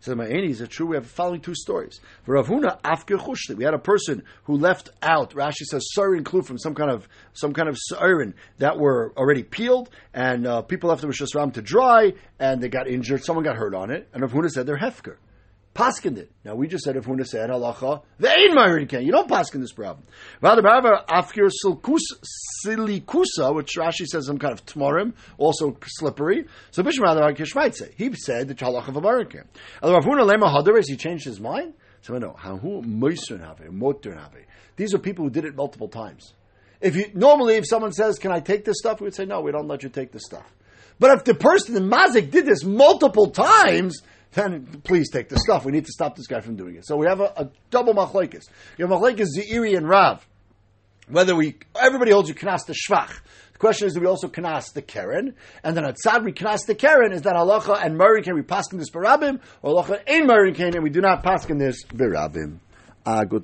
So 0.02 0.13
the 0.13 0.21
Ma'ani 0.21 0.50
is 0.50 0.62
it 0.62 0.69
true? 0.69 0.86
We 0.86 0.95
have 0.98 1.06
the 1.06 1.10
following 1.10 1.41
two 1.41 1.56
stories. 1.56 2.00
For 2.26 2.36
Chushli, 2.36 3.56
we 3.56 3.63
had 3.63 3.74
a 3.74 3.80
person 3.80 4.24
who 4.43 4.56
left 4.56 4.89
out. 5.02 5.32
Rashi 5.32 5.63
says 5.63 5.84
siren 5.93 6.24
clue 6.24 6.43
from 6.43 6.60
some 6.60 6.76
kind 6.76 6.91
of 6.91 7.08
some 7.34 7.54
kind 7.54 7.67
of 7.67 7.76
siren 7.80 8.36
that 8.60 8.78
were 8.78 9.13
already 9.17 9.41
peeled, 9.41 9.89
and 10.13 10.45
uh, 10.45 10.62
people 10.62 10.89
left 10.89 11.02
the 11.02 11.08
Rosh 11.08 11.17
to 11.17 11.62
dry, 11.63 12.13
and 12.39 12.62
they 12.62 12.69
got 12.69 12.88
injured. 12.88 13.24
Someone 13.24 13.43
got 13.43 13.56
hurt 13.56 13.74
on 13.74 13.89
it, 13.89 14.08
and 14.13 14.21
Rav 14.21 14.32
Huna 14.32 14.52
said 14.52 14.67
they're 14.67 14.78
hefker. 14.78 15.15
Paskin 15.75 16.17
it. 16.17 16.31
Now 16.45 16.55
we 16.55 16.69
just 16.69 16.85
said 16.85 16.95
if 16.95 17.03
Huna 17.03 17.27
said 17.27 17.49
halacha, 17.49 18.01
the 18.17 18.29
ain 18.29 18.55
myrin 18.55 18.88
can. 18.88 19.05
You 19.05 19.11
don't 19.11 19.29
paskin 19.29 19.59
this 19.59 19.73
problem. 19.73 20.07
Rather, 20.39 20.61
afkir 20.61 21.51
silikusa, 22.65 23.53
which 23.53 23.73
Rashi 23.77 24.05
says 24.05 24.25
some 24.25 24.39
kind 24.39 24.53
of 24.53 24.65
tmorim, 24.65 25.13
also 25.38 25.77
slippery. 25.85 26.45
So 26.71 26.81
Bishop 26.81 27.03
rather 27.03 27.21
might 27.55 27.75
say 27.75 27.93
he 27.97 28.13
said 28.13 28.47
the 28.47 28.55
halacha 28.55 28.88
of 28.88 28.95
a 28.95 29.01
myrin 29.01 29.29
can. 29.29 29.43
Although 29.83 29.95
Rav 29.95 30.05
Huna 30.05 30.25
lema 30.25 30.47
hadaris, 30.49 30.85
he 30.88 30.95
changed 30.95 31.25
his 31.25 31.41
mind. 31.41 31.73
So 32.03 32.13
who 32.13 32.81
moisun 32.81 33.41
have 33.41 33.59
have. 33.59 34.31
These 34.77 34.93
are 34.93 34.99
people 34.99 35.25
who 35.25 35.31
did 35.31 35.43
it 35.43 35.55
multiple 35.55 35.89
times. 35.89 36.33
If 36.79 36.95
you 36.95 37.11
normally, 37.13 37.55
if 37.55 37.67
someone 37.67 37.91
says, 37.91 38.17
"Can 38.19 38.31
I 38.31 38.39
take 38.39 38.63
this 38.63 38.77
stuff?" 38.77 39.01
we 39.01 39.05
would 39.05 39.15
say, 39.15 39.25
"No, 39.25 39.41
we 39.41 39.51
don't 39.51 39.67
let 39.67 39.83
you 39.83 39.89
take 39.89 40.11
this 40.11 40.23
stuff." 40.23 40.45
But 40.99 41.17
if 41.17 41.23
the 41.25 41.33
person, 41.33 41.73
the 41.73 41.81
mazik, 41.81 42.31
did 42.31 42.45
this 42.45 42.63
multiple 42.63 43.31
times, 43.31 44.01
then 44.36 44.82
please 44.84 45.10
take 45.10 45.30
the 45.30 45.39
stuff. 45.39 45.65
We 45.65 45.71
need 45.71 45.86
to 45.86 45.91
stop 45.91 46.15
this 46.15 46.28
guy 46.28 46.41
from 46.41 46.56
doing 46.56 46.76
it. 46.76 46.86
So 46.86 46.98
we 46.98 47.08
have 47.08 47.21
a, 47.21 47.34
a 47.38 47.50
double 47.71 47.93
machlekes. 47.93 48.48
You 48.78 48.86
have 48.86 49.00
machlekes 49.00 49.28
Zeiri 49.38 49.76
and 49.76 49.88
Rav. 49.88 50.26
Whether 51.08 51.36
we, 51.36 51.56
everybody 51.80 52.12
holds 52.12 52.30
you 52.30 52.36
kanas 52.36 52.65
the 52.65 52.74
shvach. 52.74 53.19
The 53.54 53.60
question 53.60 53.88
is, 53.88 53.93
do 53.93 54.02
we 54.02 54.08
also 54.08 54.28
kanas 54.28 54.74
the 54.74 54.82
keren? 54.82 55.36
And 55.63 55.78
then 55.78 55.86
at 55.86 55.95
we 56.24 56.34
kanas 56.34 56.65
the 56.65 56.76
keren. 56.76 57.13
Is 57.13 57.21
that 57.24 57.36
halacha 57.36 57.84
and 57.84 57.98
Murray 57.98 58.21
can 58.21 58.36
we 58.36 58.41
paskin 58.41 58.80
this 58.80 58.89
barabim? 58.89 59.39
Or 59.62 59.82
halacha 59.82 60.02
ain't 60.08 60.28
Murray 60.28 60.54
can 60.54 60.76
and 60.76 60.84
we 60.84 60.89
do 60.89 61.02
not 61.02 61.24
paskin 61.24 61.60
this 61.60 61.84
barabim? 61.86 62.60
Ah, 63.06 63.24
good 63.24 63.43